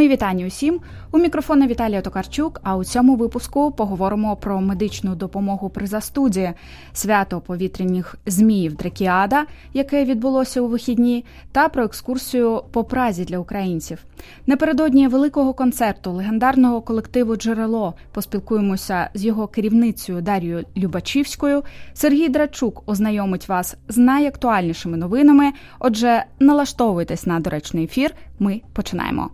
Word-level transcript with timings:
Мої 0.00 0.08
вітання 0.08 0.46
усім. 0.46 0.80
У 1.12 1.18
мікрофона 1.18 1.66
Віталія 1.66 2.00
Токарчук. 2.00 2.60
А 2.62 2.76
у 2.76 2.84
цьому 2.84 3.16
випуску 3.16 3.70
поговоримо 3.72 4.36
про 4.36 4.60
медичну 4.60 5.14
допомогу 5.14 5.70
при 5.70 5.86
застуді, 5.86 6.52
свято 6.92 7.40
повітряних 7.40 8.16
зміїв 8.26 8.74
Дракіада, 8.74 9.44
яке 9.74 10.04
відбулося 10.04 10.60
у 10.60 10.66
вихідні, 10.66 11.24
та 11.52 11.68
про 11.68 11.84
екскурсію 11.84 12.62
по 12.70 12.84
празі 12.84 13.24
для 13.24 13.38
українців. 13.38 13.98
Напередодні 14.46 15.08
великого 15.08 15.54
концерту 15.54 16.12
легендарного 16.12 16.80
колективу 16.80 17.36
Джерело 17.36 17.94
поспілкуємося 18.12 19.10
з 19.14 19.24
його 19.24 19.46
керівницею 19.46 20.20
Дар'єю 20.20 20.64
Любачівською. 20.76 21.62
Сергій 21.92 22.28
Драчук 22.28 22.82
ознайомить 22.86 23.48
вас 23.48 23.76
з 23.88 23.96
найактуальнішими 23.96 24.96
новинами. 24.96 25.52
Отже, 25.78 26.24
налаштовуйтесь 26.38 27.26
на 27.26 27.40
доречний 27.40 27.84
ефір. 27.84 28.14
Ми 28.40 28.60
починаємо. 28.72 29.30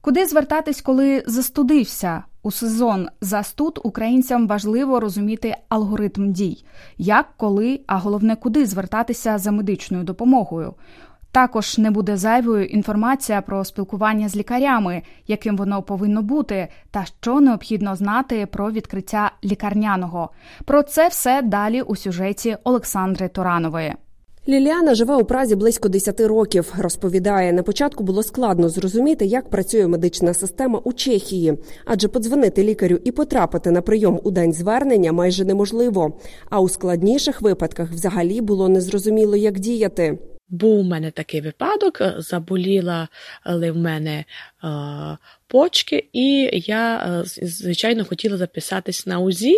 Куди 0.00 0.26
звертатись, 0.26 0.80
коли 0.80 1.24
застудився? 1.26 2.22
У 2.42 2.50
сезон 2.50 3.08
застуд 3.20 3.80
українцям 3.84 4.46
важливо 4.46 5.00
розуміти 5.00 5.56
алгоритм 5.68 6.32
дій, 6.32 6.64
як, 6.98 7.26
коли, 7.36 7.80
а 7.86 7.98
головне, 7.98 8.36
куди 8.36 8.66
звертатися 8.66 9.38
за 9.38 9.50
медичною 9.50 10.04
допомогою. 10.04 10.74
Також 11.32 11.78
не 11.78 11.90
буде 11.90 12.16
зайвою 12.16 12.64
інформація 12.64 13.42
про 13.42 13.64
спілкування 13.64 14.28
з 14.28 14.36
лікарями, 14.36 15.02
яким 15.26 15.56
воно 15.56 15.82
повинно 15.82 16.22
бути, 16.22 16.68
та 16.90 17.04
що 17.04 17.40
необхідно 17.40 17.96
знати 17.96 18.46
про 18.46 18.70
відкриття 18.70 19.32
лікарняного. 19.44 20.30
Про 20.64 20.82
це 20.82 21.08
все 21.08 21.42
далі 21.42 21.82
у 21.82 21.96
сюжеті 21.96 22.56
Олександри 22.64 23.28
Туранової. 23.28 23.94
Ліліана 24.48 24.94
живе 24.94 25.16
у 25.16 25.24
Празі 25.24 25.56
близько 25.56 25.88
10 25.88 26.20
років. 26.20 26.74
Розповідає, 26.78 27.52
на 27.52 27.62
початку 27.62 28.04
було 28.04 28.22
складно 28.22 28.68
зрозуміти, 28.68 29.26
як 29.26 29.50
працює 29.50 29.86
медична 29.86 30.34
система 30.34 30.80
у 30.84 30.92
Чехії, 30.92 31.58
адже 31.84 32.08
подзвонити 32.08 32.64
лікарю 32.64 32.98
і 33.04 33.12
потрапити 33.12 33.70
на 33.70 33.82
прийом 33.82 34.20
у 34.22 34.30
день 34.30 34.52
звернення 34.52 35.12
майже 35.12 35.44
неможливо. 35.44 36.12
А 36.50 36.60
у 36.60 36.68
складніших 36.68 37.42
випадках 37.42 37.90
взагалі 37.90 38.40
було 38.40 38.68
незрозуміло, 38.68 39.36
як 39.36 39.58
діяти. 39.58 40.18
Був 40.50 40.78
у 40.78 40.82
мене 40.82 41.10
такий 41.10 41.40
випадок, 41.40 42.02
заболіла 42.18 43.08
в 43.46 43.72
мене 43.72 44.24
е, 44.64 44.68
почки, 45.46 46.04
і 46.12 46.50
я, 46.52 46.96
е, 46.96 47.22
звичайно, 47.46 48.04
хотіла 48.04 48.36
записатись 48.36 49.06
на 49.06 49.18
УЗІ. 49.18 49.56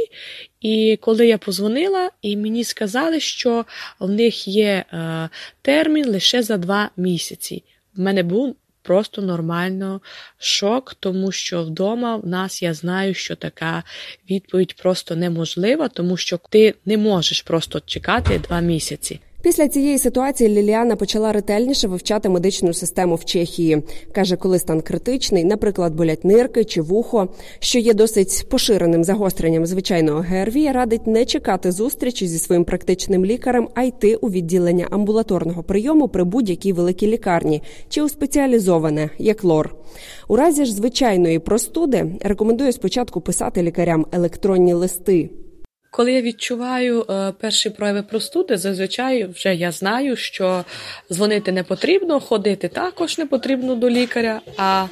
І 0.61 0.99
коли 1.01 1.27
я 1.27 1.39
позвонила, 1.39 2.11
і 2.23 2.37
мені 2.37 2.65
сказали, 2.65 3.21
що 3.21 3.65
в 3.99 4.11
них 4.11 4.49
є 4.49 4.85
е, 4.93 5.29
термін 5.63 6.09
лише 6.09 6.43
за 6.43 6.57
два 6.57 6.91
місяці. 6.97 7.65
В 7.97 8.01
мене 8.01 8.23
був 8.23 8.57
просто 8.83 9.23
нормально 9.23 10.01
шок, 10.39 10.95
тому 11.01 11.33
що 11.33 11.63
вдома 11.63 12.17
в 12.17 12.27
нас 12.27 12.63
я 12.63 12.75
знаю, 12.75 13.15
що 13.15 13.37
така 13.37 13.83
відповідь 14.31 14.77
просто 14.77 15.17
неможлива, 15.17 15.89
тому 15.89 16.17
що 16.17 16.39
ти 16.51 16.75
не 16.85 16.97
можеш 16.97 17.43
просто 17.43 17.81
чекати 17.81 18.39
два 18.39 18.61
місяці. 18.61 19.21
Після 19.43 19.69
цієї 19.69 19.99
ситуації 19.99 20.51
Ліліана 20.51 20.97
почала 20.97 21.33
ретельніше 21.33 21.89
вивчати 21.89 22.29
медичну 22.29 22.75
систему 22.75 23.15
в 23.15 23.25
Чехії. 23.25 23.83
каже, 24.13 24.37
коли 24.37 24.59
стан 24.59 24.81
критичний, 24.81 25.45
наприклад, 25.45 25.95
болять 25.95 26.25
нирки 26.25 26.65
чи 26.65 26.83
вухо, 26.83 27.29
що 27.59 27.79
є 27.79 27.95
досить 27.95 28.47
поширеним 28.49 29.05
загостренням 29.05 29.67
звичайного 29.67 30.25
ГРВІ, 30.29 30.73
радить 30.73 31.07
не 31.07 31.25
чекати 31.25 31.73
зустрічі 31.73 32.27
зі 32.27 32.39
своїм 32.39 32.65
практичним 32.65 33.25
лікарем, 33.25 33.69
а 33.75 33.83
йти 33.83 34.17
у 34.17 34.31
відділення 34.31 34.87
амбулаторного 34.91 35.63
прийому 35.63 36.09
при 36.09 36.25
будь-якій 36.25 36.73
великій 36.73 37.07
лікарні 37.07 37.63
чи 37.89 38.03
у 38.03 38.09
спеціалізоване, 38.09 39.11
як 39.19 39.45
лор. 39.45 39.75
У 40.29 40.37
разі 40.37 40.65
ж 40.65 40.75
звичайної 40.75 41.39
простуди 41.39 42.07
рекомендує 42.21 42.73
спочатку 42.73 43.21
писати 43.21 43.63
лікарям 43.63 44.07
електронні 44.13 44.73
листи. 44.73 45.31
Коли 45.95 46.13
я 46.13 46.23
відчуваю 46.23 47.07
е, 47.11 47.33
перші 47.41 47.71
прояви 47.71 48.03
простуди, 48.03 48.57
зазвичай 48.57 49.25
вже 49.25 49.55
я 49.55 49.73
знаю, 49.73 50.17
що 50.17 50.65
дзвонити 51.13 51.53
не 51.53 51.63
потрібно, 51.63 52.21
ходити 52.21 52.69
також 52.69 53.19
не 53.19 53.27
потрібно 53.27 53.75
до 53.75 53.91
лікаря, 53.91 54.41
а 54.57 54.87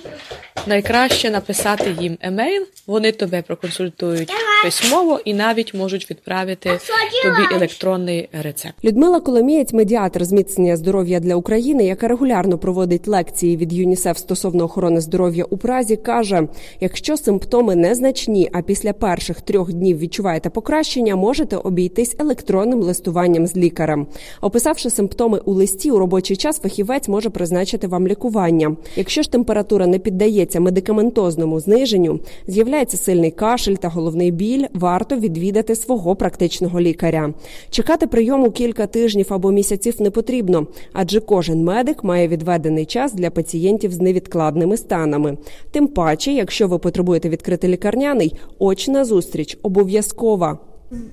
найкраще 0.67 1.31
написати 1.31 1.97
їм 2.01 2.19
емейл, 2.21 2.67
вони 2.87 3.13
тебе 3.13 3.43
проконсультують 3.43 4.33
письмово 4.65 5.21
і 5.25 5.35
навіть 5.35 5.75
можуть 5.75 6.11
відправити 6.11 6.79
тобі 7.23 7.55
електронний 7.57 8.29
рецепт. 8.43 8.85
Людмила 8.85 9.21
Коломієць, 9.21 9.73
медіатор 9.73 10.25
зміцнення 10.25 10.77
здоров'я 10.77 11.21
для 11.21 11.35
України, 11.35 11.85
яка 11.85 12.09
регулярно 12.09 12.59
проводить 12.59 13.09
лекції 13.09 13.57
від 13.57 13.73
ЮНІСЕФ 13.73 14.19
стосовно 14.19 14.65
охорони 14.65 15.01
здоров'я 15.01 15.45
у 15.45 15.57
Празі, 15.57 15.97
каже: 15.97 16.49
якщо 16.81 17.17
симптоми 17.17 17.77
незначні, 17.77 18.51
а 18.53 18.63
після 18.63 18.93
перших 18.93 19.41
трьох 19.41 19.73
днів 19.73 19.99
відчуваєте 19.99 20.51
покращення, 20.51 20.90
можете 20.97 21.57
обійтись 21.57 22.17
електронним 22.19 22.83
листуванням 22.83 23.47
з 23.47 23.57
лікарем. 23.57 24.07
Описавши 24.41 24.91
симптоми 24.91 25.41
у 25.45 25.53
листі, 25.53 25.91
у 25.91 25.99
робочий 25.99 26.37
час 26.37 26.61
фахівець 26.61 27.09
може 27.09 27.31
призначити 27.31 27.87
вам 27.87 28.09
лікування. 28.09 28.77
Якщо 28.97 29.23
ж 29.23 29.33
температура 29.33 29.87
не 29.87 29.99
піддається 29.99 30.61
медикаментозному 30.61 31.61
зниженню, 31.61 32.21
з'являється 32.47 32.97
сильний 32.97 33.31
кашель 33.31 33.75
та 33.75 33.89
головний 33.89 34.31
біль, 34.31 34.67
варто 34.75 35.17
відвідати 35.17 35.77
свого 35.77 36.17
практичного 36.17 36.81
лікаря. 36.81 37.35
Чекати 37.71 38.07
прийому 38.07 38.51
кілька 38.51 38.87
тижнів 38.87 39.27
або 39.29 39.51
місяців 39.51 40.03
не 40.03 40.11
потрібно, 40.11 40.67
адже 40.93 41.21
кожен 41.21 41.65
медик 41.65 42.05
має 42.05 42.29
відведений 42.29 42.87
час 42.87 43.13
для 43.13 43.31
пацієнтів 43.31 43.93
з 43.93 44.01
невідкладними 44.01 44.77
станами. 44.77 45.39
Тим 45.71 45.87
паче, 45.87 46.33
якщо 46.33 46.69
ви 46.69 46.79
потребуєте 46.79 47.29
відкрити 47.29 47.69
лікарняний, 47.69 48.35
очна 48.59 49.05
зустріч 49.05 49.59
обов'язкова. 49.63 50.59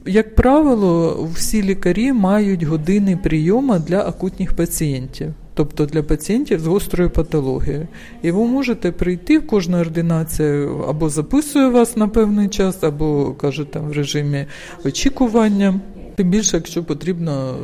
Як 0.06 0.36
правило, 0.36 1.24
всі 1.34 1.64
лікарі 1.64 2.14
мають 2.14 2.64
години 2.64 3.20
прийому 3.24 3.80
для 3.80 4.00
акутних 4.00 4.54
пацієнтів 4.54 5.34
тобто 5.58 5.86
для 5.86 6.04
пацієнтів 6.04 6.60
з 6.60 6.68
гострою 6.68 7.10
патологією. 7.10 7.88
І 8.22 8.32
ви 8.32 8.46
можете 8.46 8.92
прийти 8.92 9.40
в 9.40 9.48
кожну 9.48 9.78
ординацію 9.80 10.86
або 10.90 11.10
записує 11.10 11.68
вас 11.68 11.98
на 11.98 12.08
певний 12.08 12.48
час, 12.48 12.84
або 12.84 13.34
каже 13.34 13.66
там 13.66 13.90
в 13.90 13.92
режимі 13.92 14.46
очікування. 14.86 15.80
Тим 16.16 16.30
більше, 16.30 16.58
якщо 16.58 16.84
потрібно 16.84 17.56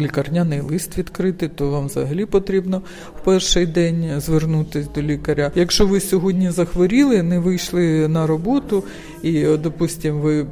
лікарняний 0.00 0.60
лист 0.60 0.98
відкрити, 0.98 1.48
то 1.48 1.70
вам 1.70 1.86
взагалі 1.86 2.26
потрібно 2.26 2.82
в 3.20 3.24
перший 3.24 3.66
день 3.66 4.20
звернутися 4.20 4.88
до 4.94 5.02
лікаря. 5.02 5.52
Якщо 5.54 5.86
ви 5.86 6.00
сьогодні 6.00 6.50
захворіли, 6.50 7.22
не 7.22 7.38
вийшли 7.38 8.08
на 8.08 8.26
роботу, 8.26 8.84
і, 9.22 9.44
допустимо, 9.44 10.20
ви 10.20 10.46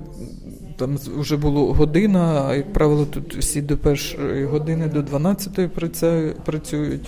там 0.81 0.99
вже 1.17 1.37
було 1.37 1.73
година, 1.73 2.47
а 2.49 2.55
як 2.55 2.73
правило, 2.73 3.07
тут 3.07 3.37
всі 3.37 3.63
до 3.63 3.77
першої 3.77 4.45
години, 4.45 4.89
до 4.89 5.03
12 5.03 5.75
працюють. 6.45 7.01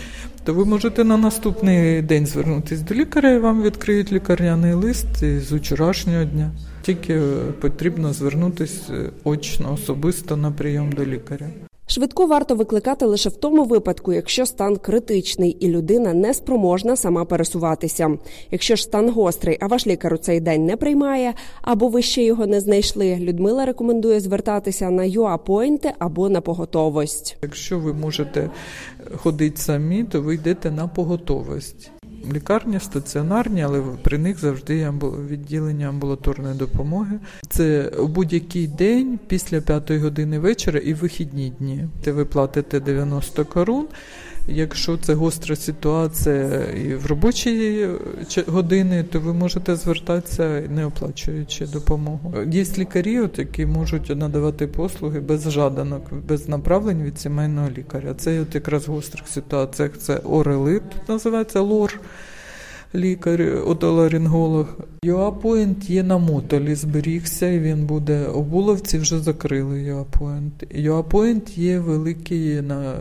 То 0.45 0.55
ви 0.55 0.65
можете 0.65 1.05
на 1.05 1.17
наступний 1.17 2.03
день 2.03 2.27
звернутися 2.27 2.85
до 2.85 2.95
лікаря 2.95 3.31
і 3.31 3.39
вам 3.39 3.63
відкриють 3.63 4.13
лікарняний 4.13 4.73
лист 4.73 5.25
з 5.25 5.53
вчорашнього 5.53 6.25
дня. 6.25 6.51
Тільки 6.83 7.21
потрібно 7.61 8.13
звернутися 8.13 9.11
очно 9.25 9.73
особисто 9.73 10.37
на 10.37 10.51
прийом 10.51 10.93
до 10.93 11.05
лікаря. 11.05 11.47
Швидку 11.93 12.27
варто 12.27 12.55
викликати 12.55 13.07
лише 13.07 13.29
в 13.29 13.37
тому 13.37 13.65
випадку, 13.65 14.13
якщо 14.13 14.47
стан 14.47 14.77
критичний 14.77 15.51
і 15.51 15.69
людина 15.69 16.15
не 16.15 16.35
спроможна 16.35 16.97
сама 16.97 17.25
пересуватися. 17.25 18.19
Якщо 18.51 18.77
ж 18.77 18.83
стан 18.83 19.11
гострий, 19.11 19.59
а 19.61 19.67
ваш 19.67 19.87
лікар 19.87 20.15
у 20.15 20.17
цей 20.17 20.41
день 20.41 20.67
не 20.67 20.77
приймає 20.77 21.35
або 21.63 21.89
ви 21.89 22.03
ще 22.03 22.23
його 22.25 22.47
не 22.47 22.61
знайшли, 22.61 23.17
Людмила 23.17 23.67
рекомендує 23.67 24.21
звертатися 24.21 24.91
на 24.91 25.05
ЮАПойнти 25.05 25.93
або 25.99 26.29
на 26.29 26.41
поготовость. 26.41 27.37
Якщо 27.43 27.79
ви 27.79 27.93
можете 27.93 28.51
ходити 29.17 29.57
самі, 29.57 30.05
то 30.05 30.23
ви 30.23 30.35
йдете 30.35 30.71
на 30.71 30.89
поготовість. 30.89 31.91
Лікарні 32.33 32.81
стаціонарні, 32.81 33.63
але 33.63 33.83
при 34.03 34.19
них 34.19 34.39
завжди 34.39 34.77
є 34.77 34.93
відділення 35.29 35.89
амбулаторної 35.89 36.55
допомоги. 36.55 37.21
Це 37.49 37.89
у 37.89 38.09
будь-який 38.09 38.67
день 38.67 39.19
після 39.27 39.61
п'ятої 39.61 40.01
години 40.01 40.39
вечора 40.39 40.81
і 40.81 40.95
вихідні 40.95 41.53
дні. 41.59 41.89
Ти 42.03 42.13
Ви 42.13 42.25
платите 42.25 42.81
90 42.81 43.45
корун. 43.45 43.87
Якщо 44.49 44.97
це 44.97 45.15
гостра 45.15 45.57
ситуація 45.57 46.65
і 46.65 46.95
в 46.95 47.07
робочі 47.07 47.89
години, 48.47 49.03
то 49.03 49.21
ви 49.21 49.35
можете 49.35 49.77
звертатися, 49.77 50.63
не 50.71 50.87
оплачуючи 50.87 51.67
допомогу. 51.67 52.35
Є 52.51 52.65
лікарі, 52.79 53.21
от, 53.21 53.39
які 53.39 53.67
можуть 53.67 54.17
надавати 54.17 54.67
послуги 54.67 55.21
без 55.21 55.51
жаданок, 55.51 56.13
без 56.29 56.49
направлень 56.49 57.03
від 57.03 57.21
сімейного 57.21 57.71
лікаря. 57.79 58.15
Це 58.15 58.41
от 58.41 58.55
якраз 58.55 58.89
в 58.89 58.91
гострих 58.91 59.29
ситуаціях 59.29 59.99
це 59.99 60.17
орелит, 60.17 60.83
називається 61.09 61.61
лор. 61.61 62.01
Лікар, 62.95 63.63
отоларинголог. 63.67 64.67
UA 65.05 65.29
Point 65.29 65.91
є 65.91 66.03
на 66.03 66.19
Мотолі, 66.19 66.75
зберігся 66.75 67.47
і 67.47 67.61
він 67.61 67.87
буде. 67.87 68.27
У 68.27 68.43
Буловці 68.43 68.99
вже 68.99 69.19
закрили 69.19 69.83
UA 69.83 70.03
Point. 70.03 70.65
UA 70.71 70.96
Point 70.96 71.59
є 71.59 71.79
великий 71.79 72.63
на 72.63 72.95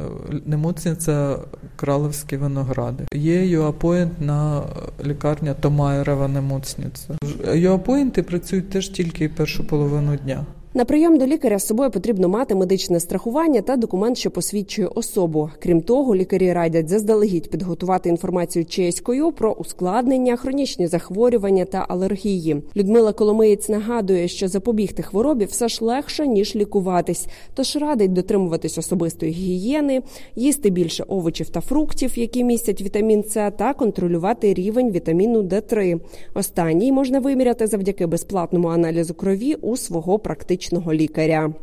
nemocnice 0.45 1.37
Královské 1.75 2.37
Vinohrady. 2.37 3.03
Є 3.13 3.47
UA 3.47 3.69
Point 3.69 4.21
на 4.21 4.63
лікарня 5.05 5.53
Thomayerova 5.53 6.27
nemocnice. 6.27 7.17
UA 7.53 7.71
Point 7.71 8.15
и 8.15 8.23
працюють 8.23 8.69
теж 8.69 8.89
тільки 8.89 9.29
першу 9.29 9.67
половину 9.67 10.17
дня. 10.17 10.45
На 10.73 10.85
прийом 10.85 11.17
до 11.17 11.27
лікаря 11.27 11.59
з 11.59 11.67
собою 11.67 11.91
потрібно 11.91 12.29
мати 12.29 12.55
медичне 12.55 12.99
страхування 12.99 13.61
та 13.61 13.75
документ, 13.75 14.17
що 14.17 14.31
посвідчує 14.31 14.87
особу. 14.87 15.49
Крім 15.59 15.81
того, 15.81 16.15
лікарі 16.15 16.53
радять 16.53 16.89
заздалегідь 16.89 17.49
підготувати 17.49 18.09
інформацію 18.09 18.65
чеською 18.65 19.31
про 19.31 19.51
ускладнення, 19.51 20.35
хронічні 20.35 20.87
захворювання 20.87 21.65
та 21.65 21.85
алергії. 21.89 22.61
Людмила 22.75 23.13
Коломиєць 23.13 23.69
нагадує, 23.69 24.27
що 24.27 24.47
запобігти 24.47 25.03
хворобі 25.03 25.45
все 25.45 25.67
ж 25.67 25.85
легше 25.85 26.27
ніж 26.27 26.55
лікуватись, 26.55 27.27
тож 27.53 27.75
радить 27.75 28.13
дотримуватись 28.13 28.77
особистої 28.77 29.31
гігієни, 29.31 30.01
їсти 30.35 30.69
більше 30.69 31.03
овочів 31.07 31.49
та 31.49 31.61
фруктів, 31.61 32.19
які 32.19 32.43
містять 32.43 32.81
вітамін 32.81 33.23
С, 33.23 33.51
та 33.51 33.73
контролювати 33.73 34.53
рівень 34.53 34.91
вітаміну 34.91 35.41
Д3. 35.41 35.99
Останній 36.33 36.91
можна 36.91 37.19
виміряти 37.19 37.67
завдяки 37.67 38.05
безплатному 38.05 38.67
аналізу 38.67 39.13
крові 39.13 39.55
у 39.55 39.77
свого 39.77 40.19
практичного 40.19 40.60
практичного 40.61 40.93
лікаря. 40.93 41.53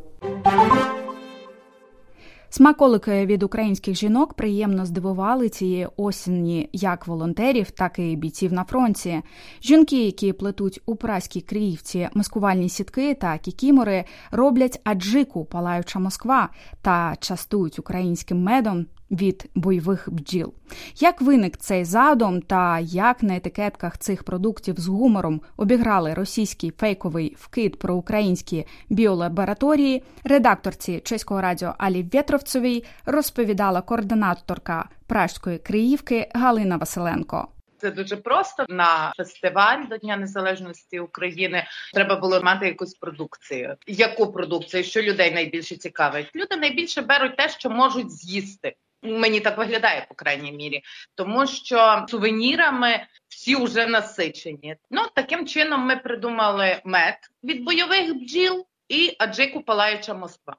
Смаколики 2.50 3.27
від 3.27 3.43
українських 3.43 3.95
жінок 3.95 4.35
приємно 4.35 4.87
здивували 4.87 5.49
цієї 5.49 5.89
осені 5.97 6.69
як 6.73 7.06
волонтерів, 7.06 7.71
так 7.71 7.99
і 7.99 8.17
бійців 8.17 8.53
на 8.53 8.65
фронті. 8.65 9.23
Жінки, 9.62 10.05
які 10.05 10.33
плетуть 10.33 10.81
у 10.87 10.97
праській 10.97 11.41
Криївці 11.41 12.09
маскувальні 12.15 12.69
сітки 12.69 13.15
та 13.15 13.39
кікімори, 13.39 14.05
роблять 14.31 14.81
аджику 14.85 15.45
палаюча 15.45 15.99
Москва 15.99 16.49
та 16.83 17.17
частують 17.21 17.79
українським 17.79 18.43
медом 18.43 18.87
від 19.11 19.51
бойових 19.55 20.09
бджіл. 20.13 20.55
Як 20.97 21.21
виник 21.21 21.57
цей 21.57 21.85
задум, 21.85 22.43
та 22.43 22.79
як 22.79 23.23
на 23.23 23.37
етикетках 23.37 23.99
цих 23.99 24.25
продуктів 24.25 24.75
з 24.79 24.87
гумором 24.87 25.41
обіграли 25.57 26.15
російський 26.15 26.73
фейковий 26.79 27.37
вкид 27.39 27.79
про 27.79 27.95
українські 27.95 28.67
біолабораторії, 28.89 30.03
редакторці 30.25 31.01
чеського 31.05 31.41
радіо 31.41 31.75
Алі 31.79 32.07
Вєтровцевій 32.13 32.85
розповідала 33.07 33.83
координаторка 33.83 34.89
Пражської 35.07 35.59
Криївки 35.59 36.29
Галина 36.35 36.77
Василенко. 36.77 37.49
Це 37.81 37.91
дуже 37.91 38.17
просто 38.17 38.67
на 38.69 39.13
фестиваль 39.17 39.85
до 39.91 39.97
Дня 39.97 40.17
Незалежності 40.17 41.01
України. 41.01 41.67
Треба 41.95 42.17
було 42.17 42.43
мати 42.43 42.67
якусь 42.67 42.95
продукцію. 42.95 43.77
Яку 43.87 44.33
продукцію? 44.33 44.85
Що 44.85 45.03
людей 45.03 45.35
найбільше 45.35 45.77
цікавить? 45.77 46.31
Люди 46.35 46.57
найбільше 46.57 47.03
беруть 47.03 47.37
те, 47.37 47.49
що 47.49 47.71
можуть 47.71 48.11
з'їсти. 48.11 48.77
Мені 49.03 49.41
так 49.41 49.59
виглядає, 49.59 50.06
по 50.09 50.15
крайній 50.15 50.53
мірі, 50.53 50.83
тому 51.15 51.47
що 51.47 52.05
сувенірами 52.09 53.06
всі 53.29 53.56
вже 53.56 53.87
насичені. 53.87 54.77
Ну 54.91 55.03
таким 55.15 55.47
чином 55.47 55.81
ми 55.81 55.97
придумали 55.97 56.81
мед 56.85 57.19
від 57.45 57.65
бойових 57.65 58.15
бджіл 58.15 58.67
і 58.89 59.17
аджику 59.19 59.62
палаюча 59.62 60.15
Москва. 60.15 60.56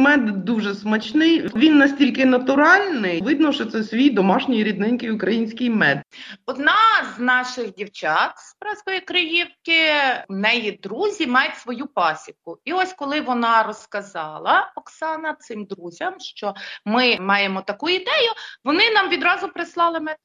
Мед 0.00 0.44
дуже 0.44 0.74
смачний, 0.74 1.48
він 1.56 1.78
настільки 1.78 2.24
натуральний. 2.24 3.22
Видно, 3.22 3.52
що 3.52 3.64
це 3.64 3.84
свій 3.84 4.10
домашній 4.10 4.64
рідненький 4.64 5.10
український 5.10 5.70
мед. 5.70 6.02
Одна 6.46 6.76
з 7.16 7.20
наших 7.20 7.74
дівчат 7.74 8.32
з 8.36 8.54
Праської 8.54 9.00
Криївки, 9.00 9.80
в 10.28 10.36
неї 10.36 10.80
друзі 10.82 11.26
мають 11.26 11.56
свою 11.56 11.86
пасіку. 11.86 12.58
І 12.64 12.72
ось 12.72 12.92
коли 12.92 13.20
вона 13.20 13.62
розказала 13.62 14.72
Оксана 14.76 15.34
цим 15.34 15.64
друзям, 15.64 16.14
що 16.18 16.54
ми 16.84 17.16
маємо 17.20 17.62
таку 17.62 17.88
ідею, 17.88 18.32
вони 18.64 18.90
нам 18.90 19.08
відразу 19.08 19.48
прислали 19.48 20.00
мед. 20.00 20.16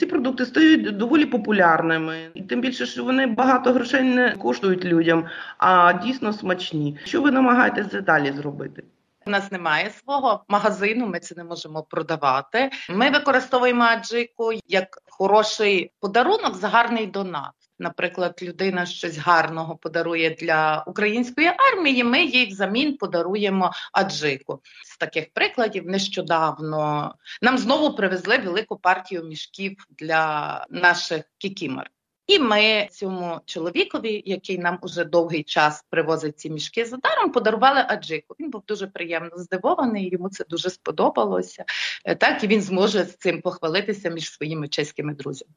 Ці 0.00 0.06
продукти 0.06 0.46
стають 0.46 0.96
доволі 0.96 1.26
популярними, 1.26 2.30
і 2.34 2.42
тим 2.42 2.60
більше, 2.60 2.86
що 2.86 3.04
вони 3.04 3.26
багато 3.26 3.72
грошей 3.72 4.02
не 4.02 4.32
коштують 4.32 4.84
людям, 4.84 5.26
а 5.58 5.92
дійсно 5.92 6.32
смачні. 6.32 6.98
Що 7.04 7.22
ви 7.22 7.30
намагаєтеся 7.30 8.00
далі 8.00 8.32
зробити? 8.32 8.84
У 9.26 9.30
нас 9.30 9.52
немає 9.52 9.90
свого 9.90 10.44
магазину, 10.48 11.06
ми 11.06 11.20
це 11.20 11.34
не 11.34 11.44
можемо 11.44 11.82
продавати. 11.82 12.70
Ми 12.90 13.10
використовуємо 13.10 13.84
аджику 13.84 14.52
як 14.66 14.98
хороший 15.10 15.92
подарунок 16.00 16.56
за 16.56 16.68
гарний 16.68 17.06
донат. 17.06 17.52
Наприклад, 17.80 18.38
людина 18.42 18.86
щось 18.86 19.18
гарного 19.18 19.76
подарує 19.76 20.30
для 20.30 20.84
української 20.86 21.50
армії. 21.72 22.04
Ми 22.04 22.24
їй 22.24 22.46
взамін 22.46 22.96
подаруємо 22.96 23.72
аджику. 23.92 24.60
З 24.84 24.98
таких 24.98 25.32
прикладів 25.32 25.86
нещодавно 25.86 27.14
нам 27.42 27.58
знову 27.58 27.96
привезли 27.96 28.38
велику 28.38 28.76
партію 28.76 29.24
мішків 29.24 29.76
для 29.98 30.66
наших 30.70 31.22
кікімер. 31.38 31.90
І 32.30 32.38
ми 32.38 32.88
цьому 32.90 33.40
чоловікові, 33.44 34.22
який 34.26 34.58
нам 34.58 34.78
уже 34.82 35.04
довгий 35.04 35.42
час 35.42 35.84
привозить 35.90 36.38
ці 36.38 36.50
мішки 36.50 36.84
за 36.84 36.96
даром, 36.96 37.32
подарували 37.32 37.84
аджику. 37.88 38.36
Він 38.40 38.50
був 38.50 38.62
дуже 38.66 38.86
приємно 38.86 39.30
здивований. 39.36 40.08
Йому 40.08 40.28
це 40.28 40.44
дуже 40.48 40.70
сподобалося. 40.70 41.64
Е, 42.04 42.14
так 42.14 42.44
і 42.44 42.46
він 42.46 42.62
зможе 42.62 43.04
з 43.04 43.16
цим 43.16 43.40
похвалитися 43.40 44.10
між 44.10 44.32
своїми 44.32 44.68
чеськими 44.68 45.14
друзями. 45.14 45.52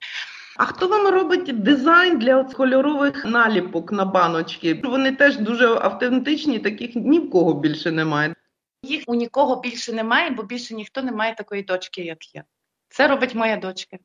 А 0.58 0.66
хто 0.66 0.88
вам 0.88 1.08
робить 1.08 1.64
дизайн 1.64 2.20
для 2.20 2.44
кольорових 2.44 3.26
наліпок 3.26 3.92
на 3.92 4.06
баночки? 4.06 4.82
Вони 4.84 5.12
теж 5.12 5.38
дуже 5.38 5.68
автентичні, 5.68 6.60
таких 6.60 6.96
ні 6.96 7.20
в 7.20 7.30
кого 7.30 7.54
більше 7.54 7.92
немає. 7.92 8.36
Їх 8.84 9.04
у 9.08 9.16
нікого 9.16 9.62
більше 9.62 9.94
немає, 9.94 10.30
бо 10.30 10.44
більше 10.44 10.76
ніхто 10.76 11.02
не 11.02 11.12
має 11.12 11.36
такої 11.36 11.64
дочки, 11.64 12.02
як 12.02 12.36
я. 12.36 12.44
Це 12.90 13.08
робить 13.08 13.36
моя 13.36 13.58
дочка. 13.58 13.98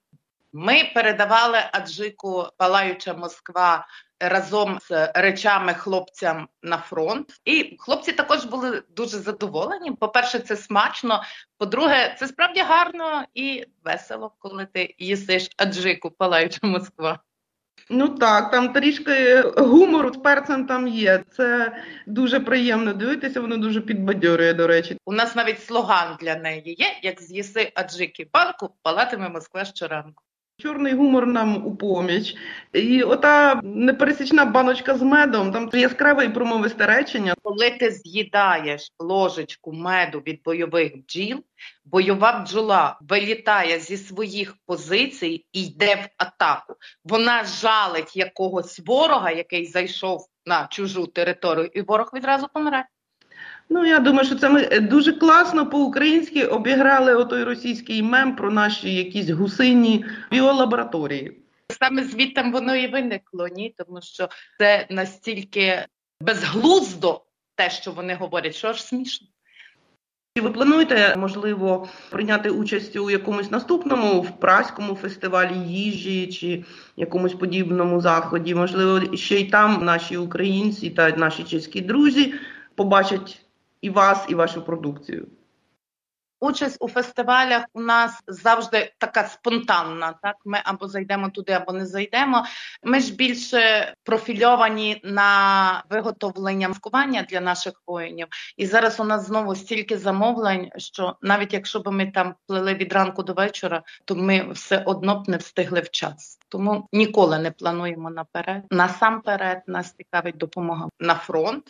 Ми 0.61 0.91
передавали 0.95 1.59
аджику 1.73 2.47
Палаюча 2.57 3.15
Москва 3.15 3.87
разом 4.21 4.79
з 4.83 5.13
речами 5.15 5.75
хлопцям 5.75 6.49
на 6.63 6.79
фронт, 6.79 7.33
і 7.45 7.77
хлопці 7.79 8.13
також 8.13 8.45
були 8.45 8.83
дуже 8.97 9.19
задоволені. 9.19 9.93
По-перше, 9.93 10.39
це 10.39 10.57
смачно. 10.57 11.23
По-друге, 11.59 12.17
це 12.19 12.29
справді 12.29 12.61
гарно 12.61 13.25
і 13.35 13.65
весело, 13.85 14.33
коли 14.39 14.67
ти 14.67 14.95
їсиш 14.99 15.51
аджику 15.57 16.11
Палаюча 16.11 16.67
Москва. 16.67 17.21
Ну 17.91 18.09
так, 18.09 18.51
там 18.51 18.73
трішки 18.73 19.41
гумору 19.41 20.13
з 20.13 20.17
перцем 20.17 20.67
там 20.67 20.89
є. 20.89 21.25
Це 21.31 21.77
дуже 22.07 22.41
приємно 22.41 22.93
дивитися, 22.93 23.41
воно 23.41 23.57
дуже 23.57 23.81
підбадьорює, 23.81 24.55
до 24.55 24.67
речі. 24.67 24.99
У 25.05 25.13
нас 25.13 25.37
навіть 25.37 25.65
слоган 25.65 26.17
для 26.21 26.37
неї 26.37 26.75
є: 26.79 26.87
як 27.03 27.23
з'їси 27.23 27.73
аджики 27.75 28.29
палку, 28.33 28.75
палатиме 28.83 29.29
Москва 29.29 29.65
щоранку. 29.65 30.25
Чорний 30.61 30.95
гумор 30.95 31.27
нам 31.27 31.67
у 31.67 31.77
поміч. 31.77 32.37
І 32.73 33.03
ота 33.03 33.61
непересічна 33.65 34.45
баночка 34.45 34.99
з 34.99 35.03
медом, 35.03 35.53
там 35.53 35.71
яскраве 35.73 36.25
і 36.25 36.29
промовисте 36.29 36.87
речення. 36.87 37.35
Коли 37.43 37.71
ти 37.71 37.91
з'їдаєш 37.91 38.93
ложечку 38.99 39.73
меду 39.73 40.19
від 40.19 40.43
бойових 40.43 40.93
бджіл, 40.97 41.45
бойова 41.85 42.41
бджола 42.41 42.99
вилітає 43.01 43.79
зі 43.79 43.97
своїх 43.97 44.55
позицій 44.67 45.47
і 45.53 45.67
йде 45.67 45.95
в 45.95 46.09
атаку. 46.17 46.75
Вона 47.05 47.45
жалить 47.45 48.17
якогось 48.17 48.81
ворога, 48.87 49.31
який 49.31 49.67
зайшов 49.67 50.27
на 50.47 50.67
чужу 50.67 51.07
територію, 51.07 51.71
і 51.75 51.83
ворог 51.83 52.11
відразу 52.15 52.49
помирає. 52.53 52.85
Ну, 53.71 53.87
я 53.87 53.99
думаю, 53.99 54.27
що 54.27 54.37
це 54.37 54.49
ми 54.49 54.69
е, 54.71 54.81
дуже 54.81 55.13
класно 55.13 55.71
по-українськи 55.71 56.47
обіграли 56.47 57.15
отой 57.15 57.45
російський 57.45 58.03
мем 58.03 58.37
про 58.37 58.51
наші 58.51 58.95
якісь 58.95 59.31
гусині 59.31 60.05
біолабораторії. 60.31 61.39
Саме 61.81 62.05
звідти 62.05 62.43
воно 62.43 62.77
і 62.77 62.87
виникло, 62.87 63.49
ні, 63.49 63.75
тому 63.79 64.03
що 64.03 64.29
це 64.59 64.87
настільки 64.91 65.87
безглуздо 66.21 67.25
те, 67.55 67.71
що 67.71 67.93
вони 67.93 68.15
говорять, 68.15 68.55
що 68.55 68.69
аж 68.69 68.83
смішно. 68.85 69.29
Чи 70.37 70.43
ви 70.43 70.51
плануєте, 70.51 71.17
можливо, 71.17 71.89
прийняти 72.11 72.51
участь 72.51 72.97
у 72.97 73.11
якомусь 73.11 73.51
наступному 73.51 74.21
в 74.21 74.41
праському 74.41 74.95
фестивалі 74.95 75.59
їжі 75.59 76.27
чи 76.27 76.65
якомусь 76.97 77.35
подібному 77.35 78.01
заході? 78.01 78.55
Можливо, 78.55 79.17
ще 79.17 79.41
й 79.41 79.45
там 79.45 79.85
наші 79.85 80.17
українці 80.17 80.91
та 80.91 81.11
наші 81.11 81.45
чеські 81.45 81.81
друзі 81.81 82.35
побачать 82.75 83.48
і 83.81 83.91
вас, 83.91 84.25
і 84.29 84.35
вашу 84.35 84.63
продукцію. 84.63 85.27
участь 86.41 86.77
у 86.81 86.89
фестивалях 86.89 87.65
у 87.75 87.81
нас 87.81 88.23
завжди 88.27 88.93
така 88.99 89.25
спонтанна. 89.25 90.15
Так, 90.23 90.37
ми 90.45 90.61
або 90.65 90.89
зайдемо 90.89 91.31
туди, 91.31 91.53
або 91.53 91.73
не 91.73 91.87
зайдемо. 91.87 92.45
Ми 92.83 93.01
ж 93.01 93.15
більше 93.15 93.95
профільовані 94.05 95.01
на 95.05 95.85
виготовлення 95.91 96.69
маскування 96.69 97.23
для 97.23 97.41
наших 97.41 97.83
воїнів. 97.87 98.27
І 98.57 98.67
зараз 98.67 99.01
у 99.01 99.05
нас 99.05 99.27
знову 99.27 99.55
стільки 99.55 99.99
замовлень, 99.99 100.71
що 100.77 101.17
навіть 101.23 101.53
якщо 101.53 101.81
б 101.81 101.93
ми 101.93 102.07
там 102.07 102.35
плели 102.47 102.75
від 102.75 102.93
ранку 102.93 103.23
до 103.23 103.33
вечора, 103.33 103.83
то 104.05 104.15
ми 104.15 104.53
все 104.53 104.83
одно 104.87 105.21
б 105.21 105.29
не 105.29 105.37
встигли 105.37 105.81
в 105.81 105.91
час. 105.91 106.39
Тому 106.49 106.89
ніколи 106.93 107.39
не 107.39 107.51
плануємо 107.51 108.11
наперед. 108.11 108.63
Насамперед 108.71 109.63
нас 109.67 109.95
цікавить 109.95 110.37
допомога 110.37 110.89
на 111.01 111.15
фронт. 111.15 111.65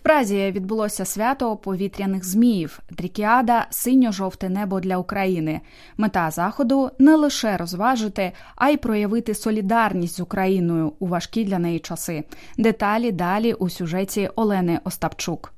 В 0.00 0.02
Празі 0.02 0.52
відбулося 0.56 1.04
свято 1.04 1.56
повітряних 1.56 2.24
зміїв 2.24 2.80
Дрікіада 2.90 3.66
синьо-жовте 3.70 4.48
небо 4.48 4.80
для 4.80 4.96
України. 4.96 5.60
Мета 5.96 6.30
заходу 6.30 6.90
не 6.98 7.16
лише 7.16 7.56
розважити, 7.56 8.32
а 8.56 8.68
й 8.68 8.76
проявити 8.76 9.34
солідарність 9.34 10.16
з 10.16 10.20
Україною 10.20 10.92
у 10.98 11.06
важкі 11.06 11.44
для 11.44 11.58
неї 11.58 11.78
часи. 11.78 12.24
Деталі 12.58 13.12
далі 13.12 13.52
у 13.52 13.68
сюжеті 13.68 14.30
Олени 14.36 14.80
Остапчук. 14.84 15.52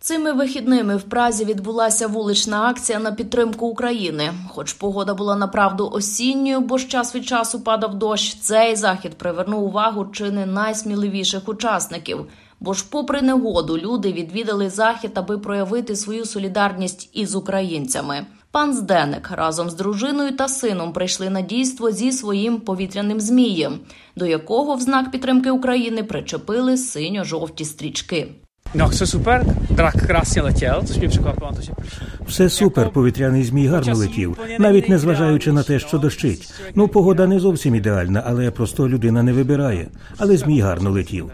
Цими 0.00 0.32
вихідними 0.32 0.96
в 0.96 1.02
Празі 1.02 1.44
відбулася 1.44 2.06
вулична 2.06 2.62
акція 2.62 2.98
на 2.98 3.12
підтримку 3.12 3.66
України. 3.66 4.32
Хоч 4.48 4.72
погода 4.72 5.14
була 5.14 5.36
направду 5.36 5.90
осінньою, 5.92 6.60
бо 6.60 6.78
ж 6.78 6.88
час 6.88 7.14
від 7.14 7.26
часу 7.26 7.60
падав 7.60 7.94
дощ. 7.94 8.34
Цей 8.40 8.76
захід 8.76 9.18
привернув 9.18 9.64
увагу 9.64 10.06
чи 10.12 10.30
не 10.30 10.46
найсміливіших 10.46 11.48
учасників. 11.48 12.26
Бо 12.60 12.72
ж, 12.72 12.84
попри 12.90 13.22
негоду, 13.22 13.78
люди 13.78 14.12
відвідали 14.12 14.70
захід, 14.70 15.10
аби 15.14 15.38
проявити 15.38 15.96
свою 15.96 16.24
солідарність 16.24 17.10
із 17.12 17.34
українцями. 17.34 18.26
Пан 18.50 18.74
Зденек 18.74 19.30
разом 19.30 19.70
з 19.70 19.74
дружиною 19.74 20.36
та 20.36 20.48
сином 20.48 20.92
прийшли 20.92 21.30
на 21.30 21.40
дійство 21.40 21.90
зі 21.90 22.12
своїм 22.12 22.60
повітряним 22.60 23.20
змієм, 23.20 23.78
до 24.16 24.26
якого 24.26 24.74
в 24.74 24.80
знак 24.80 25.10
підтримки 25.10 25.50
України 25.50 26.02
причепили 26.02 26.76
синьо-жовті 26.76 27.64
стрічки. 27.64 28.28
No, 28.74 28.88
все 28.88 29.06
супер. 29.06 29.44
Все 32.26 32.50
супер, 32.50 32.90
повітряний 32.90 33.44
змій 33.44 33.66
гарно 33.66 33.94
летів, 33.94 34.38
навіть 34.58 34.88
не 34.88 34.98
зважаючи 34.98 35.52
на 35.52 35.62
те, 35.62 35.78
що 35.78 35.98
дощить. 35.98 36.52
Ну, 36.74 36.88
погода 36.88 37.26
не 37.26 37.40
зовсім 37.40 37.74
ідеальна, 37.74 38.22
але 38.26 38.50
просто 38.50 38.88
людина 38.88 39.22
не 39.22 39.32
вибирає. 39.32 39.88
Але 40.18 40.36
змій 40.36 40.60
гарно 40.60 40.90
летів. 40.90 41.30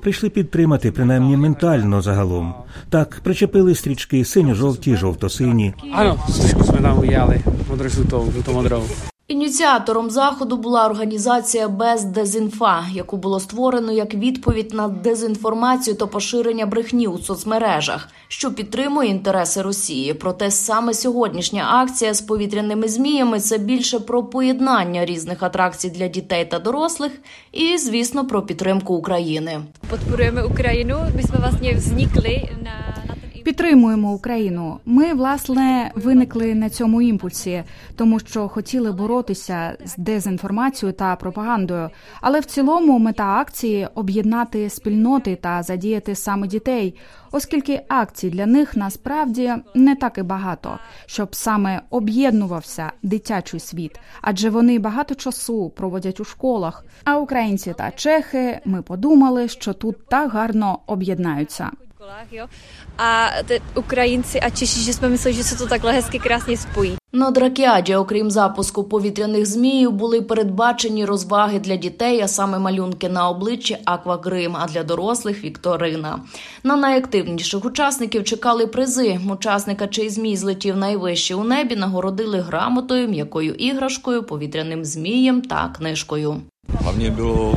Прийшли 0.00 0.28
підтримати, 0.30 0.92
принаймні 0.92 1.36
ментально 1.36 2.02
загалом. 2.02 2.54
Так, 2.90 3.20
причепили 3.22 3.74
стрічки 3.74 4.24
синьо-жовті, 4.24 4.96
жовто-сині. 4.96 5.74
Ano, 5.92 6.18
trošku 6.26 6.64
jsme 6.64 6.78
tam 6.78 6.98
udělali 6.98 7.40
modro-žlutou, 7.70 8.32
žluto-modrou. 8.32 8.82
Ініціатором 9.28 10.10
заходу 10.10 10.56
була 10.56 10.86
організація 10.86 11.68
без 11.68 12.04
дезінфа, 12.04 12.84
яку 12.92 13.16
було 13.16 13.40
створено 13.40 13.92
як 13.92 14.14
відповідь 14.14 14.74
на 14.74 14.88
дезінформацію 14.88 15.96
та 15.96 16.06
поширення 16.06 16.66
брехні 16.66 17.06
у 17.06 17.18
соцмережах, 17.18 18.08
що 18.28 18.54
підтримує 18.54 19.10
інтереси 19.10 19.62
Росії. 19.62 20.14
Проте 20.14 20.50
саме 20.50 20.94
сьогоднішня 20.94 21.66
акція 21.70 22.14
з 22.14 22.20
повітряними 22.20 22.88
зміями 22.88 23.40
це 23.40 23.58
більше 23.58 24.00
про 24.00 24.22
поєднання 24.24 25.04
різних 25.04 25.42
атракцій 25.42 25.90
для 25.90 26.08
дітей 26.08 26.44
та 26.44 26.58
дорослих, 26.58 27.12
і 27.52 27.78
звісно 27.78 28.26
про 28.26 28.42
підтримку 28.42 28.94
України. 28.94 29.60
My 31.16 31.22
jsme 31.22 31.38
vlastně 31.38 31.72
vznikli 31.72 32.36
na, 32.62 32.70
na 32.70 32.76
ten 32.76 32.85
Підтримуємо 33.46 34.12
Україну. 34.12 34.80
Ми 34.84 35.14
власне 35.14 35.90
виникли 35.94 36.54
на 36.54 36.70
цьому 36.70 37.02
імпульсі, 37.02 37.64
тому 37.96 38.20
що 38.20 38.48
хотіли 38.48 38.92
боротися 38.92 39.76
з 39.84 39.96
дезінформацією 39.96 40.92
та 40.92 41.16
пропагандою. 41.16 41.90
Але 42.20 42.40
в 42.40 42.44
цілому 42.44 42.98
мета 42.98 43.24
акції 43.24 43.88
об'єднати 43.94 44.70
спільноти 44.70 45.36
та 45.36 45.62
задіяти 45.62 46.14
саме 46.14 46.46
дітей, 46.46 46.94
оскільки 47.32 47.80
акцій 47.88 48.30
для 48.30 48.46
них 48.46 48.76
насправді 48.76 49.54
не 49.74 49.94
так 49.94 50.18
і 50.18 50.22
багато, 50.22 50.78
щоб 51.06 51.34
саме 51.34 51.82
об'єднувався 51.90 52.92
дитячий 53.02 53.60
світ, 53.60 54.00
адже 54.22 54.50
вони 54.50 54.78
багато 54.78 55.14
часу 55.14 55.70
проводять 55.76 56.20
у 56.20 56.24
школах. 56.24 56.84
А 57.04 57.18
українці 57.18 57.74
та 57.78 57.90
чехи 57.90 58.60
ми 58.64 58.82
подумали, 58.82 59.48
що 59.48 59.72
тут 59.72 60.08
так 60.08 60.30
гарно 60.30 60.78
об'єднаються. 60.86 61.70
Školách, 62.06 62.32
jo. 62.32 62.46
A 62.98 63.30
te 63.46 63.60
Ukrajinci 63.74 64.40
a 64.40 64.50
Češi, 64.50 64.80
že 64.80 64.92
jsme 64.92 65.08
mysleli, 65.08 65.36
že 65.36 65.44
se 65.44 65.58
to 65.58 65.66
takhle 65.66 65.92
hezky 65.92 66.18
krásně 66.18 66.56
spojí. 66.56 66.96
На 67.12 67.30
Дракіаді, 67.30 67.94
окрім 67.94 68.30
запуску 68.30 68.84
повітряних 68.84 69.46
зміїв, 69.46 69.92
були 69.92 70.22
передбачені 70.22 71.04
розваги 71.04 71.58
для 71.58 71.76
дітей, 71.76 72.20
а 72.20 72.28
саме 72.28 72.58
малюнки 72.58 73.08
на 73.08 73.28
обличчі 73.28 73.76
Аквагрим, 73.84 74.56
а 74.56 74.66
для 74.66 74.82
дорослих 74.82 75.44
Вікторина. 75.44 76.20
На 76.64 76.76
найактивніших 76.76 77.64
учасників 77.64 78.24
чекали 78.24 78.66
призи. 78.66 79.20
Учасника, 79.30 79.86
чий 79.86 80.10
змій 80.10 80.36
злетів 80.36 80.76
найвище 80.76 81.34
у 81.34 81.44
небі, 81.44 81.76
нагородили 81.76 82.40
грамотою, 82.40 83.08
м'якою 83.08 83.54
іграшкою, 83.54 84.22
повітряним 84.22 84.84
змієм 84.84 85.42
та 85.42 85.72
книжкою. 85.78 86.42
Hlavně 86.80 87.10
bylo 87.10 87.54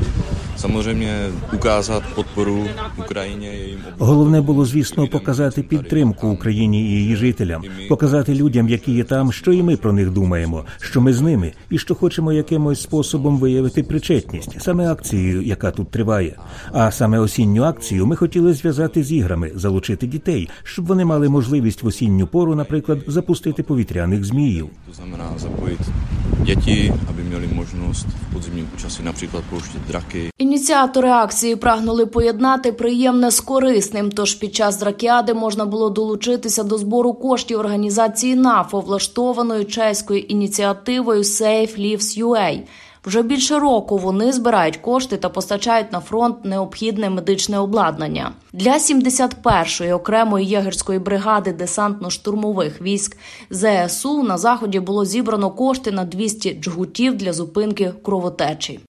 samozřejmě 0.60 1.30
ukázat 1.54 2.04
podporu 2.16 2.54
obyvatelům. 2.54 3.80
Головне 3.98 4.42
було, 4.42 4.66
звісно, 4.66 5.08
показати 5.08 5.64
підтримку 5.64 6.28
Україні 6.28 6.82
і 6.82 6.92
її 6.92 7.16
жителям, 7.16 7.64
показати 7.90 8.36
людям, 8.36 8.70
які 8.70 8.92
є 8.92 9.04
там, 9.04 9.32
що 9.32 9.54
і 9.54 9.64
ми 9.64 9.78
про 9.78 9.94
них 9.94 10.10
думаємо, 10.10 10.66
що 10.82 11.02
ми 11.02 11.14
з 11.14 11.22
ними, 11.22 11.54
і 11.70 11.78
що 11.78 11.96
хочемо 11.96 12.34
якимось 12.34 12.82
способом 12.82 13.38
виявити 13.38 13.84
причетність, 13.84 14.62
саме 14.62 14.92
акцією, 14.92 15.42
яка 15.42 15.72
тут 15.72 15.92
триває. 15.92 16.36
А 16.72 16.92
саме 16.92 17.20
осінню 17.20 17.64
акцію 17.64 18.06
ми 18.06 18.16
хотіли 18.16 18.54
зв'язати 18.54 19.04
з 19.04 19.12
іграми, 19.12 19.52
залучити 19.56 20.08
дітей, 20.08 20.50
щоб 20.64 20.86
вони 20.86 21.06
мали 21.06 21.30
можливість 21.30 21.84
в 21.84 21.88
осінню 21.88 22.28
пору, 22.28 22.56
наприклад, 22.56 23.00
запустити 23.08 23.64
повітряних 23.64 24.26
зміїв. 24.26 24.70
Zapojit 25.40 25.80
děti, 26.44 26.94
aby 27.08 27.24
měli 27.24 27.48
možnost 27.48 28.08
v 28.08 28.34
podzimním 28.34 28.66
počasí 28.66 29.04
například 29.04 29.44
pouštět 29.44 29.82
draky. 29.88 30.30
Ініціатори 30.50 31.10
акції 31.10 31.56
прагнули 31.56 32.06
поєднати 32.06 32.72
приємне 32.72 33.32
з 33.32 33.40
корисним. 33.40 34.12
Тож 34.12 34.34
під 34.36 34.56
час 34.56 34.80
дракіади 34.80 35.34
можна 35.34 35.66
було 35.66 35.90
долучитися 35.90 36.64
до 36.64 36.78
збору 36.78 37.14
коштів 37.14 37.60
організації 37.60 38.36
НАФО, 38.36 38.80
влаштованої 38.80 39.66
чеською 39.66 40.20
ініціативою 40.20 41.22
Safe 41.22 41.80
Lives 41.80 42.24
UA. 42.24 42.62
Вже 43.06 43.22
більше 43.22 43.60
року 43.60 43.98
вони 43.98 44.32
збирають 44.32 44.78
кошти 44.78 45.18
та 45.18 45.30
постачають 45.30 45.92
на 45.92 46.00
фронт 46.00 46.46
необхідне 46.46 47.10
медичне 47.10 47.60
обладнання 47.60 48.32
для 48.54 48.74
71-ї 48.74 49.96
окремої 49.96 50.48
єгерської 50.48 51.00
бригади 51.00 51.56
десантно-штурмових 51.60 52.82
військ 52.82 53.18
ЗСУ. 53.50 54.24
На 54.24 54.38
заході 54.38 54.80
було 54.80 55.06
зібрано 55.06 55.52
кошти 55.52 55.92
на 55.92 56.06
200 56.06 56.54
джгутів 56.54 57.18
для 57.18 57.34
зупинки 57.34 57.94
кровотечі. 58.04 58.80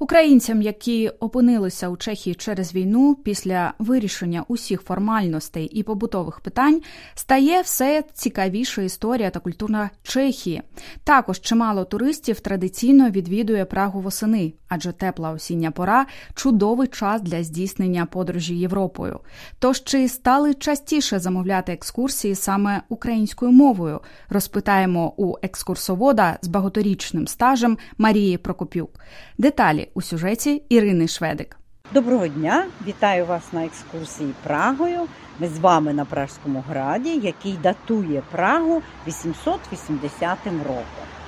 Українцям, 0.00 0.62
які 0.62 1.08
опинилися 1.08 1.88
у 1.88 1.96
Чехії 1.96 2.34
через 2.34 2.74
війну, 2.74 3.14
після 3.24 3.74
вирішення 3.78 4.44
усіх 4.48 4.82
формальностей 4.82 5.64
і 5.64 5.82
побутових 5.82 6.40
питань 6.40 6.82
стає 7.14 7.60
все 7.60 8.04
цікавіша 8.14 8.82
історія 8.82 9.30
та 9.30 9.40
культура 9.40 9.90
Чехії. 10.02 10.62
Також 11.04 11.40
чимало 11.40 11.84
туристів 11.84 12.40
традиційно 12.40 13.10
відвідує 13.10 13.64
Прагу 13.64 14.00
восени, 14.00 14.52
адже 14.68 14.92
тепла 14.92 15.30
осіння 15.30 15.70
пора 15.70 16.06
чудовий 16.34 16.88
час 16.88 17.22
для 17.22 17.44
здійснення 17.44 18.06
подорожі 18.06 18.54
Європою. 18.54 19.20
Тож 19.58 19.84
чи 19.84 20.08
стали 20.08 20.54
частіше 20.54 21.18
замовляти 21.18 21.72
екскурсії 21.72 22.34
саме 22.34 22.82
українською 22.88 23.52
мовою? 23.52 24.00
Розпитаємо 24.28 25.14
у 25.16 25.34
екскурсовода 25.42 26.38
з 26.42 26.48
багаторічним 26.48 27.26
стажем 27.26 27.78
Марії 27.98 28.38
Прокопюк. 28.38 29.00
Деталі 29.38 29.87
у 29.94 30.02
сюжеті 30.02 30.62
Ірини 30.68 31.08
Шведик. 31.08 31.56
Доброго 31.94 32.28
дня! 32.28 32.66
Вітаю 32.86 33.26
вас 33.26 33.42
на 33.52 33.64
екскурсії 33.64 34.34
Прагою. 34.42 35.00
Ми 35.38 35.48
з 35.48 35.58
вами 35.58 35.92
на 35.92 36.04
Пражському 36.04 36.64
граді, 36.68 37.10
який 37.16 37.52
датує 37.62 38.22
Прагу 38.32 38.82
880 39.06 40.38
роком. 40.46 40.84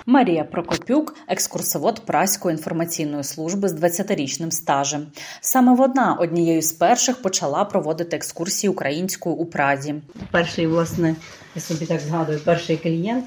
Марія 0.07 0.45
Прокопюк, 0.45 1.15
екскурсовод 1.29 2.07
Праської 2.07 2.57
інформаційної 2.57 3.25
служби 3.25 3.69
з 3.69 3.75
20-річним 3.75 4.51
стажем. 4.51 5.07
Саме 5.41 5.75
вона 5.75 6.15
однією 6.21 6.63
з 6.63 6.73
перших 6.73 7.23
почала 7.23 7.65
проводити 7.65 8.17
екскурсії 8.17 8.71
українською 8.71 9.35
у 9.35 9.47
Празі. 9.47 9.95
Перший, 10.31 10.67
власне, 10.67 11.17
я 11.55 11.63
собі 11.63 11.87
так 11.87 12.01
згадую, 12.01 12.41
перший 12.45 12.77
клієнт 12.77 13.25